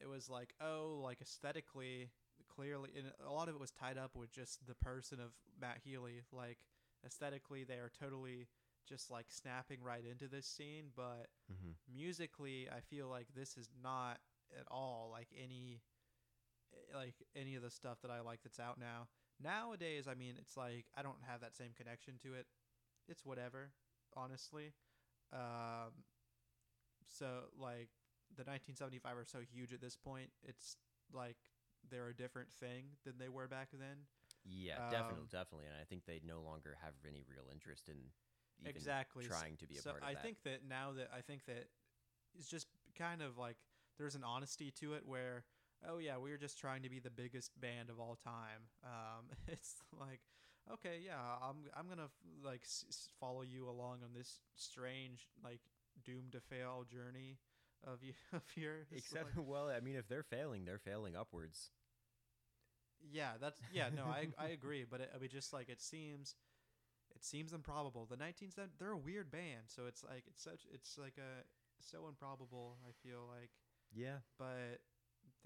[0.00, 2.10] it was like oh, like aesthetically,
[2.54, 5.30] clearly, and a lot of it was tied up with just the person of
[5.60, 6.22] Matt Healy.
[6.32, 6.58] Like
[7.04, 8.48] aesthetically, they are totally
[8.88, 11.72] just like snapping right into this scene, but mm-hmm.
[11.92, 14.18] musically i feel like this is not
[14.56, 15.80] at all like any
[16.72, 19.08] eh, like any of the stuff that i like that's out now
[19.42, 22.46] nowadays i mean it's like i don't have that same connection to it.
[23.08, 23.70] It's whatever
[24.16, 24.72] honestly.
[25.32, 25.92] Um
[27.06, 27.26] so
[27.58, 27.88] like
[28.34, 30.76] the 1975 are so huge at this point it's
[31.12, 31.36] like
[31.90, 34.06] they're a different thing than they were back then.
[34.44, 37.96] Yeah, Um, definitely, definitely, and I think they no longer have any real interest in
[38.62, 40.22] even exactly trying to be a so part of I that.
[40.22, 41.66] think that now that I think that
[42.38, 42.66] it's just
[42.98, 43.56] kind of like
[43.98, 45.44] there's an honesty to it where
[45.88, 48.68] oh yeah we're just trying to be the biggest band of all time.
[48.84, 50.20] Um, it's like
[50.72, 52.10] okay yeah I'm I'm gonna
[52.44, 55.60] like s- follow you along on this strange like
[56.04, 57.38] doomed to fail journey
[57.86, 58.86] of you of yours.
[58.92, 61.70] Except, like- well, I mean, if they're failing, they're failing upwards.
[63.12, 63.88] Yeah, that's yeah.
[63.94, 66.34] No, I I agree, but it, I mean, just like it seems,
[67.14, 68.06] it seems improbable.
[68.06, 71.44] The 1970 they're a weird band, so it's like it's such it's like a
[71.80, 72.78] so improbable.
[72.88, 73.50] I feel like,
[73.94, 74.80] Yeah, but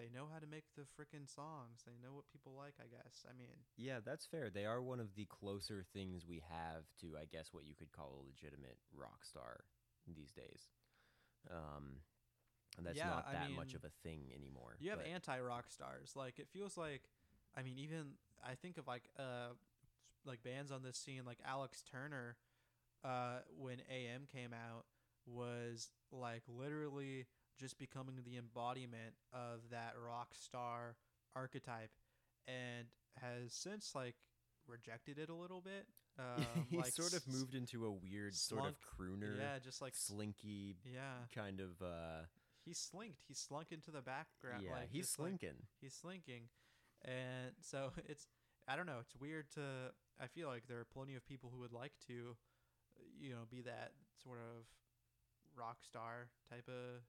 [0.01, 1.85] they know how to make the freaking songs.
[1.85, 2.75] They know what people like.
[2.81, 3.27] I guess.
[3.29, 4.49] I mean, yeah, that's fair.
[4.49, 7.93] They are one of the closer things we have to, I guess, what you could
[7.93, 9.61] call a legitimate rock star
[10.09, 10.73] these days.
[11.51, 12.01] Um,
[12.79, 14.77] and that's Yeah, not I that much of a thing anymore.
[14.81, 16.13] you have anti rock stars.
[16.17, 17.03] Like it feels like,
[17.57, 18.13] I mean, even
[18.45, 19.53] I think of like uh
[20.25, 22.37] like bands on this scene like Alex Turner,
[23.05, 24.85] uh when AM came out
[25.27, 27.27] was like literally
[27.61, 30.97] just becoming the embodiment of that rock star
[31.37, 31.91] archetype,
[32.49, 32.87] and
[33.21, 34.17] has since like
[34.67, 35.87] rejected it a little bit.
[36.19, 39.95] Um, he like sort of moved into a weird sort of crooner, Yeah, just like
[39.95, 41.81] slinky yeah, kind of.
[41.81, 42.27] uh
[42.67, 43.23] he slinked.
[43.27, 44.65] He slunk into the background.
[44.65, 45.57] Yeah, like, he's just, like, slinking.
[45.81, 46.43] he's slinking
[47.07, 48.27] and so it's
[48.69, 49.63] i don't know it's weird to
[50.21, 52.37] i feel like there are plenty of people who would like to
[53.19, 53.93] you know be that
[54.23, 54.67] sort of
[55.57, 57.01] rock star type of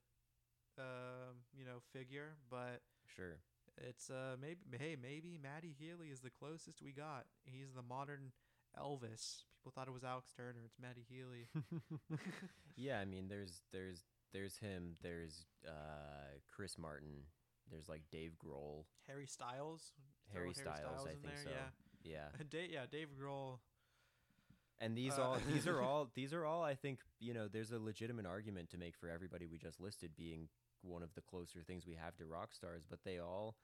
[0.78, 2.82] um you know figure but
[3.16, 3.40] Sure.
[3.78, 8.32] it's uh maybe hey maybe matty healy is the closest we got he's the modern
[8.80, 11.48] elvis people thought it was alex turner it's matty healy
[12.78, 14.04] yeah, I mean, there's there's
[14.34, 14.96] there's him.
[15.04, 17.26] There's uh Chris Martin.
[17.70, 19.92] There's like Dave Grohl, harry styles
[20.34, 21.06] Harry Styles.
[21.06, 21.50] I think there, so.
[21.50, 22.44] yeah Yeah.
[22.50, 23.60] Da- yeah dave grohl
[24.80, 27.72] And these Uh, all these are all these are all I think you know there's
[27.72, 30.48] a legitimate argument to make for everybody we just listed being
[30.84, 33.56] one of the closer things we have to rock stars, but they all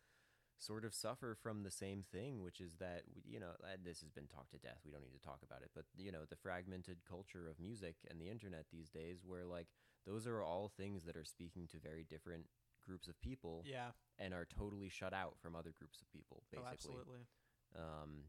[0.60, 3.52] sort of suffer from the same thing, which is that you know
[3.84, 4.80] this has been talked to death.
[4.86, 7.96] We don't need to talk about it, but you know the fragmented culture of music
[8.10, 9.68] and the internet these days, where like
[10.06, 12.46] those are all things that are speaking to very different
[12.86, 13.92] groups of people Yeah.
[14.18, 16.72] and are totally shut out from other groups of people, Oh, basically.
[16.96, 17.28] absolutely.
[17.76, 18.24] Um,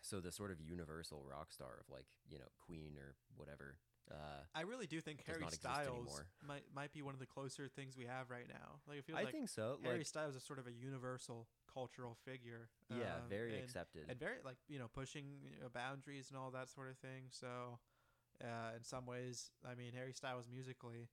[0.00, 3.76] so the sort of universal rock star of like you know Queen or whatever.
[4.10, 4.14] Uh,
[4.54, 8.04] I really do think Harry Styles might might be one of the closer things we
[8.06, 8.78] have right now.
[8.86, 9.78] Like it feels I like think so.
[9.82, 12.68] Harry Like, Styles is sort of a universal cultural figure.
[12.88, 14.02] yeah, um, very and, accepted.
[14.08, 17.24] and very like you know pushing you know, boundaries and all that sort of thing.
[17.30, 17.78] So,
[18.42, 21.08] uh, in some ways, I mean Harry Styles musically,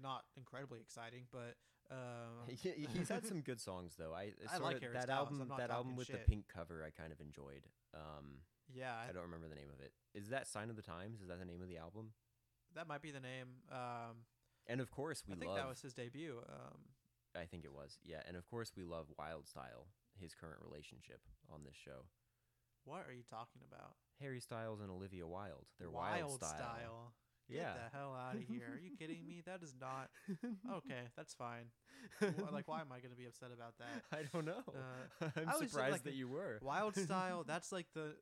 [0.00, 1.56] not incredibly exciting, but
[1.90, 4.14] um, He- He's had some good songs though.
[4.14, 5.52] I, I like of- that Styles, album.
[5.58, 6.24] That album with shit.
[6.24, 7.66] the pink cover, I kind of enjoyed.
[7.94, 8.38] Um,
[8.74, 9.92] yeah, I don't remember the name of it.
[10.14, 11.20] Is that Sign of the Times?
[11.20, 12.12] Is that the name of the album?
[12.74, 13.64] that might be the name.
[13.72, 14.26] Um,
[14.66, 15.56] And of course, we I think love.
[15.58, 16.36] that was his debut.
[16.48, 16.78] Um,
[17.34, 17.98] I think it was.
[18.04, 19.88] Yeah, and of course, we love Wild Style,
[20.20, 22.04] his current relationship on this show.
[22.84, 23.94] what are you talking about?
[24.20, 25.66] Harry Styles and Olivia Wilde.
[25.78, 27.12] They're Wild, Style.
[27.50, 27.72] Get Yeah.
[27.74, 28.68] the hell out of here.
[28.74, 29.42] Are you kidding me?
[29.46, 30.10] That is not.
[30.70, 31.70] Okay, that's fine.
[32.52, 34.04] Like, why am I going to be upset about that?
[34.12, 34.62] I don't know.
[34.68, 36.58] Uh, I'm I surprised like, that you were.
[36.62, 38.14] Wild Style, that's like the.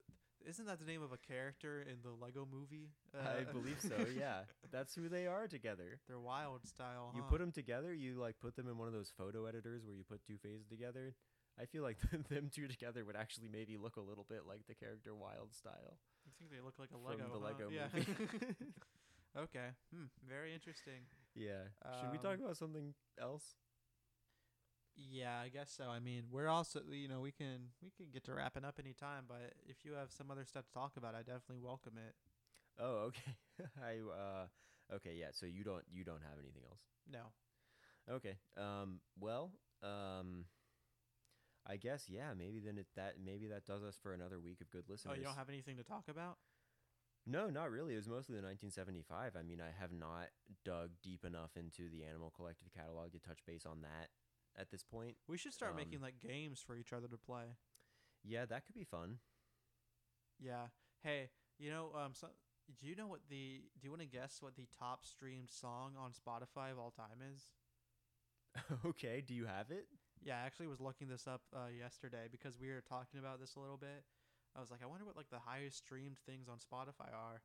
[0.48, 2.90] Isn't that the name of a character in the Lego movie?
[3.12, 3.96] I Uh, believe so.
[4.16, 5.98] Yeah, that's who they are together.
[6.06, 7.12] They're Wild Style.
[7.16, 7.28] You huh?
[7.28, 7.92] put them together.
[7.92, 10.66] You like put them in one of those photo editors where you put two phases
[10.68, 11.14] together.
[11.60, 11.98] I feel like
[12.30, 15.98] them two together would actually maybe look a little bit like the character Wild Style
[16.26, 17.24] You think they look like a Lego.
[17.24, 17.46] from the huh?
[17.50, 17.88] Lego yeah.
[17.92, 18.06] movie.
[19.38, 19.68] okay.
[19.92, 20.06] Hmm.
[20.28, 21.06] Very interesting.
[21.34, 21.66] yeah.
[22.00, 23.56] Should we talk Um, about something else?
[24.96, 25.84] Yeah, I guess so.
[25.84, 29.24] I mean, we're also you know we can we can get to wrapping up anytime,
[29.28, 32.14] but if you have some other stuff to talk about, I definitely welcome it.
[32.78, 33.36] Oh, okay.
[33.82, 35.16] I uh, okay.
[35.18, 35.32] Yeah.
[35.32, 36.80] So you don't you don't have anything else.
[37.10, 37.32] No.
[38.10, 38.36] Okay.
[38.56, 39.00] Um.
[39.18, 39.52] Well.
[39.82, 40.46] Um.
[41.68, 42.32] I guess yeah.
[42.36, 45.14] Maybe then it that maybe that does us for another week of good listening.
[45.16, 46.38] Oh, you don't have anything to talk about?
[47.26, 47.94] No, not really.
[47.94, 49.34] It was mostly the 1975.
[49.34, 50.30] I mean, I have not
[50.64, 54.14] dug deep enough into the Animal Collective catalog to touch base on that
[54.58, 55.16] at this point.
[55.26, 57.56] We should start Um, making like games for each other to play.
[58.22, 59.20] Yeah, that could be fun.
[60.38, 60.68] Yeah.
[61.02, 62.28] Hey, you know, um, so
[62.78, 63.62] do you know what the?
[63.78, 67.20] Do you want to guess what the top streamed song on Spotify of all time
[67.34, 67.48] is?
[68.86, 69.86] okay, do you have it?
[70.22, 73.54] Yeah, I actually was looking this up uh, yesterday because we were talking about this
[73.56, 74.04] a little bit.
[74.56, 77.42] I was like, I wonder what like the highest streamed things on Spotify are,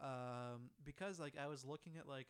[0.00, 2.28] um, because like I was looking at like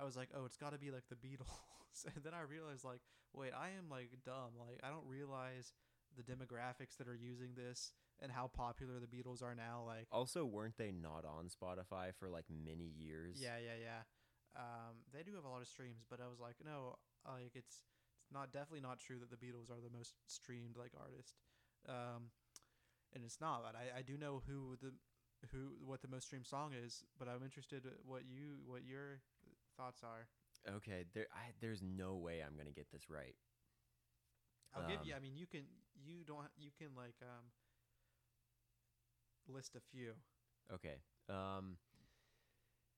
[0.00, 2.84] I was like, oh, it's got to be like the Beatles, and then I realized
[2.84, 3.00] like,
[3.34, 4.56] wait, I am like dumb.
[4.58, 5.72] Like I don't realize
[6.16, 9.84] the demographics that are using this and how popular the Beatles are now.
[9.86, 13.38] Like, Also, weren't they not on Spotify for like many years?
[13.40, 14.02] yeah, yeah, yeah.
[14.56, 16.96] Um, they do have a lot of streams, but I was like, no,
[17.26, 17.82] like it's
[18.20, 21.34] it's not definitely not true that the Beatles are the most streamed like artist.
[21.88, 22.30] Um,
[23.14, 23.62] and it's not.
[23.64, 24.92] But I, I do know who the
[25.52, 27.04] who what the most streamed song is.
[27.18, 29.20] But I'm interested what you what your
[29.80, 30.28] thoughts are.
[30.68, 33.34] Okay, there I, there's no way I'm to get this right.
[34.74, 35.12] I'll give you.
[35.12, 37.50] Um, I mean, you can you don't you can like um
[39.48, 40.14] list a few.
[40.72, 41.02] Okay.
[41.28, 41.76] Um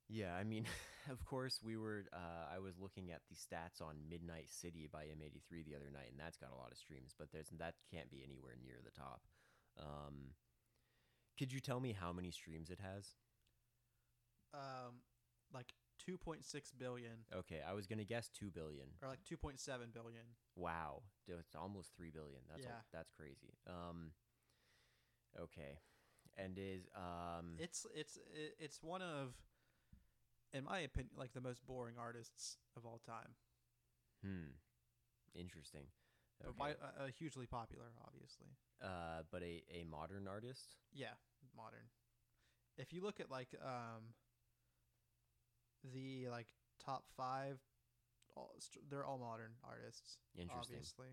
[0.09, 0.66] Yeah, I mean,
[1.11, 5.05] of course we were uh I was looking at the stats on Midnight City by
[5.05, 8.11] M83 the other night and that's got a lot of streams, but there's that can't
[8.11, 9.22] be anywhere near the top.
[9.78, 10.35] Um
[11.39, 13.14] Could you tell me how many streams it has?
[14.55, 15.03] Um,
[15.53, 15.72] like
[16.09, 18.88] 2.6 billion Okay, I was going to guess 2 billion.
[19.03, 19.59] or like 2.7
[19.92, 20.24] billion.
[20.57, 21.03] Wow.
[21.28, 22.40] It's almost 3 billion.
[22.50, 22.80] That's Yeah.
[22.92, 23.55] that's crazy.
[23.66, 24.12] Um
[25.40, 25.78] Okay.
[26.36, 28.18] And is um It's it's
[28.59, 29.34] it's one of,
[30.53, 33.34] in my opinion, like the most boring artists of all time.
[34.22, 34.50] hmm
[35.34, 35.86] interesting.
[36.38, 36.59] But Okay.
[36.59, 38.48] by, uh, uh, hugely popular, obviously.
[38.82, 40.76] uh but a a modern artist?
[40.92, 41.14] Yeah,
[41.57, 41.88] modern.
[42.76, 44.14] If you look at like um
[45.95, 46.49] the like
[46.85, 47.59] top five,
[48.37, 48.55] all,
[48.91, 50.18] they're all modern artists.
[50.37, 50.76] Interesting.
[50.76, 51.09] Obviously,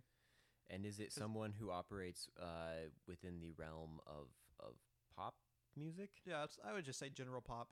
[0.69, 4.27] And is it someone who operates uh, within the realm of,
[4.59, 4.75] of
[5.15, 5.35] pop
[5.75, 6.09] music?
[6.25, 6.43] yeah.
[6.43, 7.69] It's, I would just say general pop.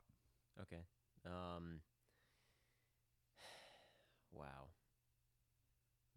[0.61, 0.83] Okay.
[1.25, 1.81] Um,
[4.31, 4.69] wow.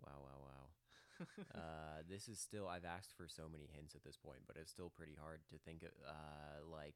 [0.01, 1.26] Wow, wow, wow.
[1.55, 4.70] uh, this is still, I've asked for so many hints at this point, but it's
[4.70, 6.95] still pretty hard to think of, uh, like,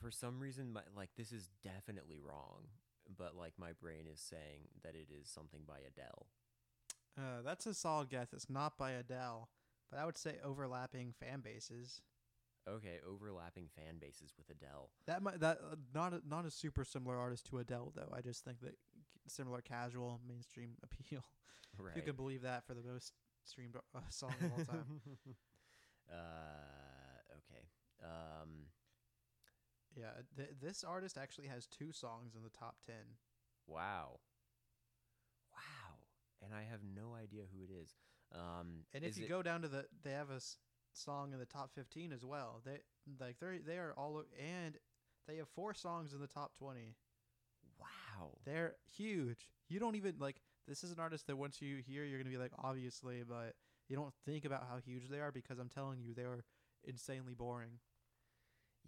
[0.00, 2.68] for some reason, my, like, this is definitely wrong,
[3.16, 6.26] but, like, my brain is saying that it is something by Adele.
[7.18, 8.32] Uh, that's a solid guess.
[8.32, 9.48] It's not by Adele,
[9.90, 12.02] but I would say overlapping fan bases.
[12.68, 14.90] Okay, overlapping fan bases with Adele.
[15.06, 18.12] That might that uh, not a, not a super similar artist to Adele though.
[18.12, 18.74] I just think that
[19.28, 21.24] similar casual mainstream appeal.
[21.78, 21.96] Right.
[21.96, 23.12] You can believe that for the most
[23.44, 25.00] streamed uh, song of all time.
[26.10, 26.14] uh,
[27.38, 27.64] okay.
[28.02, 28.66] Um,
[29.96, 33.16] yeah, th- this artist actually has two songs in the top ten.
[33.66, 34.20] wow.
[35.52, 35.94] Wow.
[36.44, 37.94] And I have no idea who it is.
[38.34, 40.58] Um, And if is you it- go down to the, they have a s-
[40.92, 42.60] song in the top fifteen as well.
[42.64, 42.80] They
[43.20, 44.76] like they they are all and
[45.26, 46.96] they have four songs in the top twenty.
[47.78, 48.38] wow.
[48.44, 49.48] They're huge.
[49.68, 52.38] You don't even like this is an artist that once you hear you're gonna be
[52.38, 53.54] like obviously, but
[53.88, 56.44] you don't think about how huge they are because I'm telling you they are
[56.84, 57.78] insanely boring.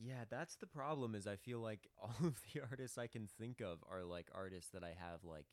[0.00, 1.14] Yeah, that's the problem.
[1.14, 4.70] Is I feel like all of the artists I can think of are like artists
[4.70, 5.46] that I have like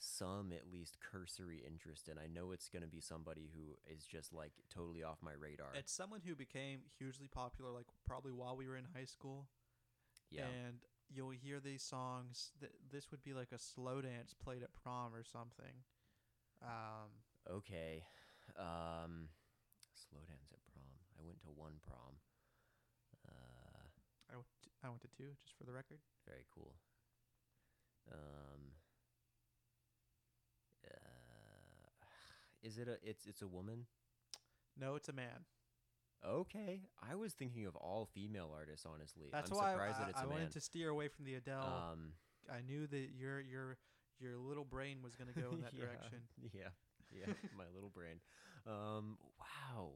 [0.00, 2.18] some at least cursory interest in.
[2.18, 5.70] I know it's going to be somebody who is just like totally off my radar.
[5.74, 9.48] It's someone who became hugely popular like probably while we were in high school.
[10.30, 10.42] yeah.
[10.42, 10.78] And
[11.10, 15.14] you'll hear these songs that this would be like a slow dance played at prom
[15.14, 15.82] or something.
[16.62, 17.10] Um
[17.50, 18.04] Okay.
[18.58, 19.28] Um,
[19.94, 21.00] slow dance at prom.
[21.18, 22.20] I went to one prom.
[24.84, 25.98] I went to, I two just for the record.
[26.26, 26.74] very cool.
[28.12, 28.72] Um,
[30.86, 31.90] uh,
[32.62, 32.96] is it a?
[33.02, 33.86] It's it's a woman.
[34.78, 35.44] No, it's a man.
[36.26, 38.86] Okay, I was thinking of all female artists.
[38.86, 40.32] Honestly, That's I'm why surprised I, that it's I a man.
[40.32, 41.84] wanted to steer away from the Adele.
[41.92, 42.12] um,
[42.52, 43.76] I knew that your your
[44.20, 46.18] your little brain was going to go in that yeah, direction.
[46.54, 46.70] Yeah,
[47.12, 48.20] yeah, my little brain.
[48.66, 49.90] Um, wow,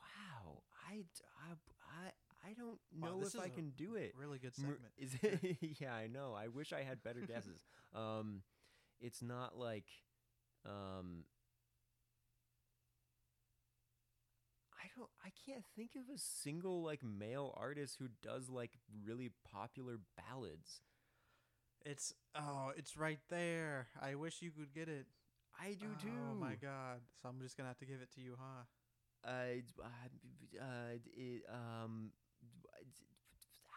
[0.00, 0.62] wow.
[0.90, 1.04] I,
[1.48, 2.10] I, I,
[2.44, 4.12] I don't know if I can do it.
[4.18, 4.92] Really good segment.
[4.98, 5.58] Is it?
[5.80, 6.34] yeah, I know.
[6.36, 7.60] I wish I had better guesses.
[7.94, 8.42] um,
[9.00, 9.86] it's not like,
[10.66, 11.24] um,
[14.74, 15.08] I don't.
[15.24, 18.72] I can't think of a single like male artist who does like
[19.06, 20.82] really popular ballads.
[21.86, 23.88] It's oh, it's right there.
[24.00, 25.06] I wish you could get it.
[25.60, 26.10] I do too.
[26.30, 27.00] Oh my god!
[27.22, 28.64] So I'm just gonna have to give it to you, huh?
[29.26, 32.10] Uh, uh, uh, it, um,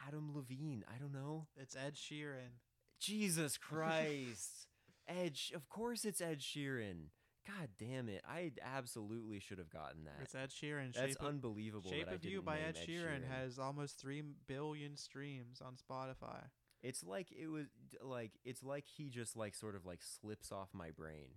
[0.07, 0.83] Adam Levine.
[0.93, 1.47] I don't know.
[1.55, 2.59] It's Ed Sheeran.
[2.99, 4.67] Jesus Christ.
[5.07, 5.51] Edge.
[5.55, 7.09] Of course it's Ed Sheeran.
[7.47, 8.21] God damn it.
[8.27, 10.17] I absolutely should have gotten that.
[10.21, 10.93] It's Ed Sheeran.
[10.93, 11.89] That's Shape of, unbelievable.
[11.89, 16.41] Shape of You by Ed Ed Sheeran, has almost three billion streams on Spotify.
[16.83, 17.67] It's like it was
[18.01, 21.29] like it's like he just like sort of like slips off my brain.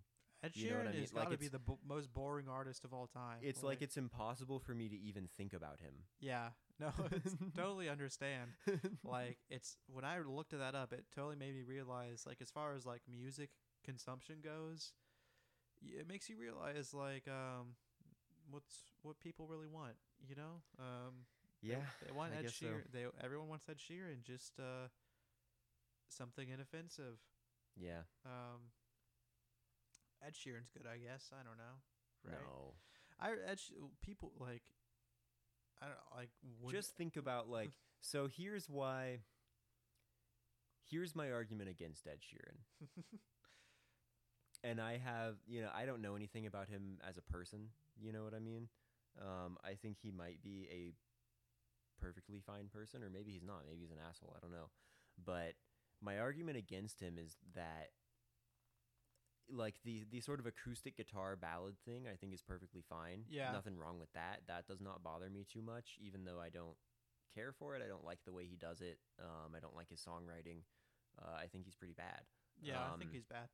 [0.42, 1.00] Ed You know what Sheeran I mean?
[1.02, 3.38] has Like, got to be the most boring artist of all time.
[3.42, 5.92] It's like it's impossible for me to even think about him.
[6.20, 8.50] yeah, no, it's totally understand.
[9.04, 12.74] Like it's when I looked that up, it totally made me realize like as far
[12.74, 13.50] as like music
[13.84, 14.92] consumption goes,
[15.82, 17.74] y- it makes you realize like um
[18.50, 19.94] what's what people really want.
[20.28, 21.26] You know, um
[21.62, 21.76] yeah.
[22.04, 22.66] they, want I Ed guess so.
[22.66, 22.92] Sheeran.
[22.92, 24.22] They everyone wants Ed Sheeran.
[24.24, 24.88] Just uh
[26.08, 27.18] something inoffensive.
[27.76, 28.02] Yeah.
[28.24, 28.70] Um,
[30.24, 31.30] Ed Sheeran's good, I guess.
[31.32, 31.76] I don't know.
[32.24, 32.40] Right?
[32.42, 32.74] No.
[33.18, 34.62] I Ed Sh- people like
[35.80, 39.20] I don't know, like when, Just think about like so here's why
[40.90, 42.88] here's my argument against Ed Sheeran.
[44.64, 47.68] and I have, you know, I don't know anything about him as a person.
[47.98, 48.68] You know what I mean?
[49.20, 50.92] Um, I think he might be a
[52.02, 53.62] perfectly fine person, or maybe he's not.
[53.66, 54.34] Maybe he's an asshole.
[54.36, 54.70] I don't know.
[55.24, 55.54] But
[56.02, 57.90] my argument against him is that,
[59.52, 63.24] like the the sort of acoustic guitar ballad thing, I think is perfectly fine.
[63.28, 63.52] Yeah.
[63.52, 64.42] nothing wrong with that.
[64.48, 66.76] That does not bother me too much, even though I don't
[67.34, 67.82] care for it.
[67.84, 68.98] I don't like the way he does it.
[69.20, 70.62] Um, I don't like his songwriting.
[71.20, 72.22] Uh, I think he's pretty bad
[72.62, 73.48] yeah, I think um, he's bad.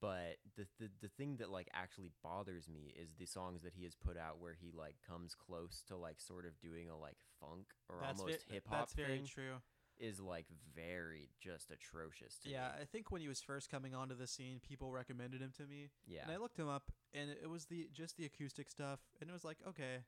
[0.00, 3.84] but the, the the thing that like actually bothers me is the songs that he
[3.84, 7.16] has put out where he like comes close to like sort of doing a like
[7.40, 9.60] funk or That's almost hip hop That's very thing true.
[10.00, 12.82] Is like very just atrocious to Yeah, me.
[12.82, 15.90] I think when he was first coming onto the scene, people recommended him to me,
[16.06, 16.22] Yeah.
[16.22, 19.32] and I looked him up, and it was the just the acoustic stuff, and it
[19.32, 20.04] was like, okay,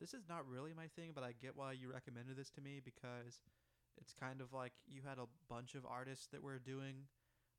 [0.00, 2.80] this is not really my thing, but I get why you recommended this to me
[2.84, 3.42] because
[4.00, 7.06] it's kind of like you had a bunch of artists that were doing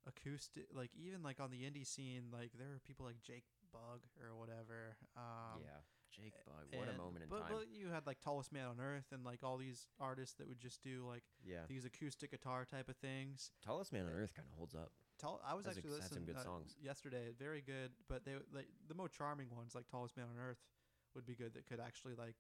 [0.07, 4.01] acoustic, like even like on the indie scene, like there were people like Jake Bugg
[4.19, 4.97] or whatever.
[5.15, 5.79] Um, yeah.
[6.11, 7.51] Jake Bugg, what a and- moment in but, time.
[7.51, 10.59] But you had like Tallest Man on Earth and like all these artists that would
[10.59, 11.65] just do like yeah.
[11.67, 13.51] these acoustic guitar type of things.
[13.65, 14.91] Tallest Man on Earth kind of holds up.
[15.19, 16.75] Tall, I was Has a- actually some listening good uh, songs.
[16.81, 17.31] yesterday.
[17.37, 20.59] Very good, but they like the more charming ones, like Tallest Man on Earth,
[21.15, 21.53] would be good.
[21.53, 22.35] That could actually like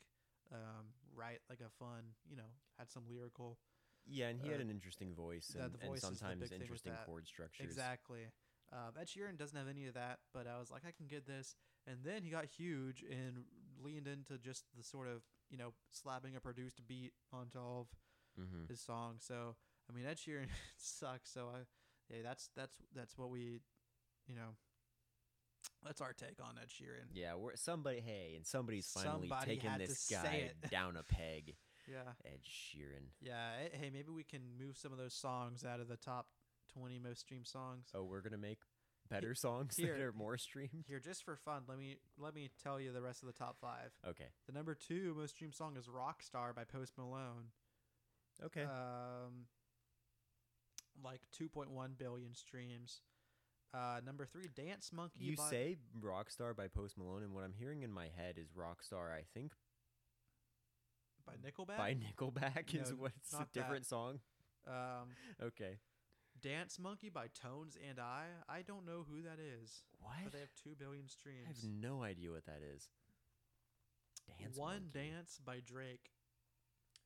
[0.51, 3.57] um, write like a fun, you know, had some lyrical.
[4.07, 6.39] Yeah, and he had Uh, an interesting voice and, the and voice is the sometimes
[6.41, 7.05] big thing with interesting that.
[7.05, 7.65] chord structures.
[7.65, 8.31] Exactly.
[8.73, 11.27] Um, Ed Sheeran doesn't have any of that, but I was like, I can get
[11.27, 11.55] this.
[11.85, 13.43] And then he got huge and
[13.83, 17.87] leaned into just the sort of you know, slapping a produced beat onto all of
[18.39, 18.63] Mm-hmm.
[18.69, 19.25] his songs.
[19.27, 19.55] So
[19.89, 21.29] I mean, Ed Sheeran sucks.
[21.31, 21.59] So I,
[22.09, 23.59] yeah, that's that's that's what we,
[24.25, 24.55] you know,
[25.83, 27.07] that's our take on Ed Sheeran.
[27.13, 27.99] Yeah, we're somebody.
[27.99, 31.55] Hey, and somebody's finally Somebody to this guy down a peg.
[31.87, 33.09] Yeah, Ed Sheeran.
[33.19, 33.49] yeah.
[33.65, 36.27] eh, Hey, maybe we can move some of those songs out of the top
[36.71, 37.87] twenty most streamed songs.
[37.93, 38.59] Oh, we're gonna make
[39.11, 40.85] better songs that are more streamed.
[40.87, 43.57] Here, just for fun, let me let me tell you the rest of the top
[43.61, 43.91] five.
[44.07, 44.27] Okay.
[44.47, 47.51] The number two most streamed song is "Rockstar" by Post Malone.
[48.43, 48.63] Okay.
[48.63, 49.45] Um,
[51.03, 53.01] like 2.1 billion streams.
[53.73, 55.19] Uh, number three, Dance Monkey.
[55.23, 58.47] you by, say Rockstar by Post Malone, and what I'm hearing in my head is
[58.57, 59.11] Rockstar.
[59.13, 59.53] I think
[61.25, 61.77] by Nickelback.
[61.77, 63.59] by Nickelback is No, what's a not that.
[63.59, 64.19] different song.
[64.67, 65.09] um,
[65.43, 65.77] Okay.
[66.41, 68.25] Dance Monkey by Tones and I.
[68.49, 70.15] I don't know who that is, What?
[70.23, 71.45] but they have two billion streams.
[71.45, 72.89] I have no idea what that is.
[74.39, 75.09] Dance One Monkey.
[75.11, 76.09] Dance by Drake.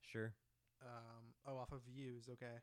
[0.01, 0.33] Sure.
[0.81, 2.29] Um, oh, off of Views.
[2.31, 2.61] Okay.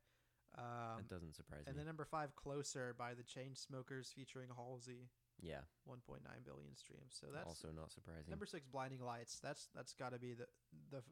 [0.57, 1.71] Um, that doesn't surprise and me.
[1.73, 5.09] And then number five, Closer by the Chainsmokers featuring Halsey.
[5.41, 5.65] yeah.
[5.89, 7.17] 1.9 billion streams.
[7.17, 8.31] So that's also not surprising.
[8.31, 9.41] Number six, Blinding Lights.
[9.43, 10.47] That's that's got to be the
[10.91, 11.03] the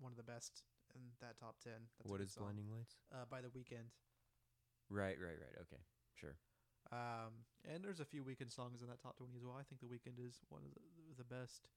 [0.00, 0.62] one of the best
[0.94, 1.90] in that top ten.
[1.98, 2.44] That's what is song.
[2.44, 2.94] Blinding Lights?
[3.12, 3.90] Uh, by the Weeknd.
[4.90, 5.56] Right, right, right.
[5.62, 5.82] Okay.
[6.14, 6.36] Sure.
[6.90, 9.56] Um, and there's a few Weeknd songs in that top twenty as well.
[9.58, 11.68] I think the Weeknd is one of the, the best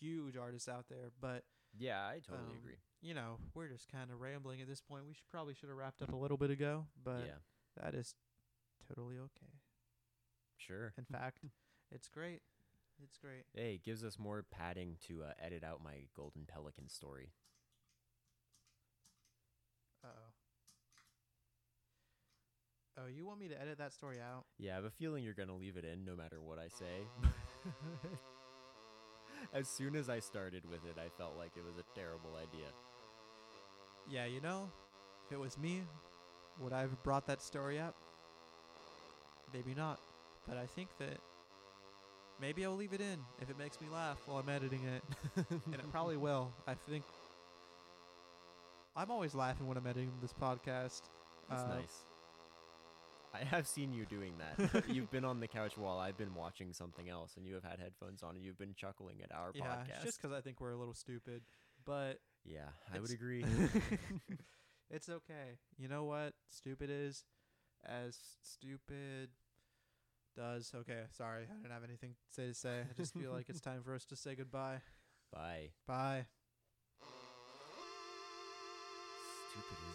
[0.00, 1.10] huge artists out there.
[1.20, 1.44] But
[1.78, 2.76] Yeah, I totally Um, agree.
[3.02, 5.04] you know, we're just kind of rambling at this point.
[5.06, 7.40] We should probably should have wrapped up a little bit ago, but yeah.
[7.82, 8.14] that is
[8.88, 9.52] totally okay.
[10.56, 10.94] Sure.
[10.96, 11.44] In fact,
[11.92, 12.40] it's great.
[13.02, 13.44] It's great.
[13.54, 17.30] Hey, it gives us more padding to uh, edit out my golden pelican story.
[20.02, 20.32] Uh oh.
[22.98, 24.44] Oh, you want me to edit that story out?
[24.58, 27.06] Yeah, I have a feeling you're gonna leave it in no matter what I say.
[29.54, 32.66] as soon as I started with it, I felt like it was a terrible idea.
[34.10, 34.68] Yeah, you know,
[35.26, 35.82] if it was me,
[36.60, 37.94] would I have brought that story up?
[39.52, 40.00] Maybe not.
[40.48, 41.18] But I think that
[42.40, 45.02] maybe I'll leave it in if it makes me laugh while I'm editing it.
[45.66, 46.50] and it probably will.
[46.66, 47.04] I think
[48.96, 51.02] I'm always laughing when I'm editing this podcast.
[51.48, 52.04] That's Uh, nice.
[53.34, 54.84] I have seen you doing that.
[54.88, 57.78] You've been on the couch while I've been watching something else, and you have had
[57.78, 60.04] headphones on, and you've been chuckling at our yeah, podcast.
[60.04, 61.42] Just because I think we're a little stupid,
[61.84, 63.44] but yeah, I would agree.
[64.90, 65.58] it's okay.
[65.76, 66.32] You know what?
[66.48, 67.24] Stupid is
[67.84, 69.28] as stupid
[70.36, 70.72] does.
[70.74, 72.46] Okay, sorry, I didn't have anything to say.
[72.48, 72.80] To say.
[72.80, 74.80] I just feel like it's time for us to say goodbye.
[75.32, 75.70] Bye.
[75.86, 76.26] Bye.
[79.50, 79.87] Stupid.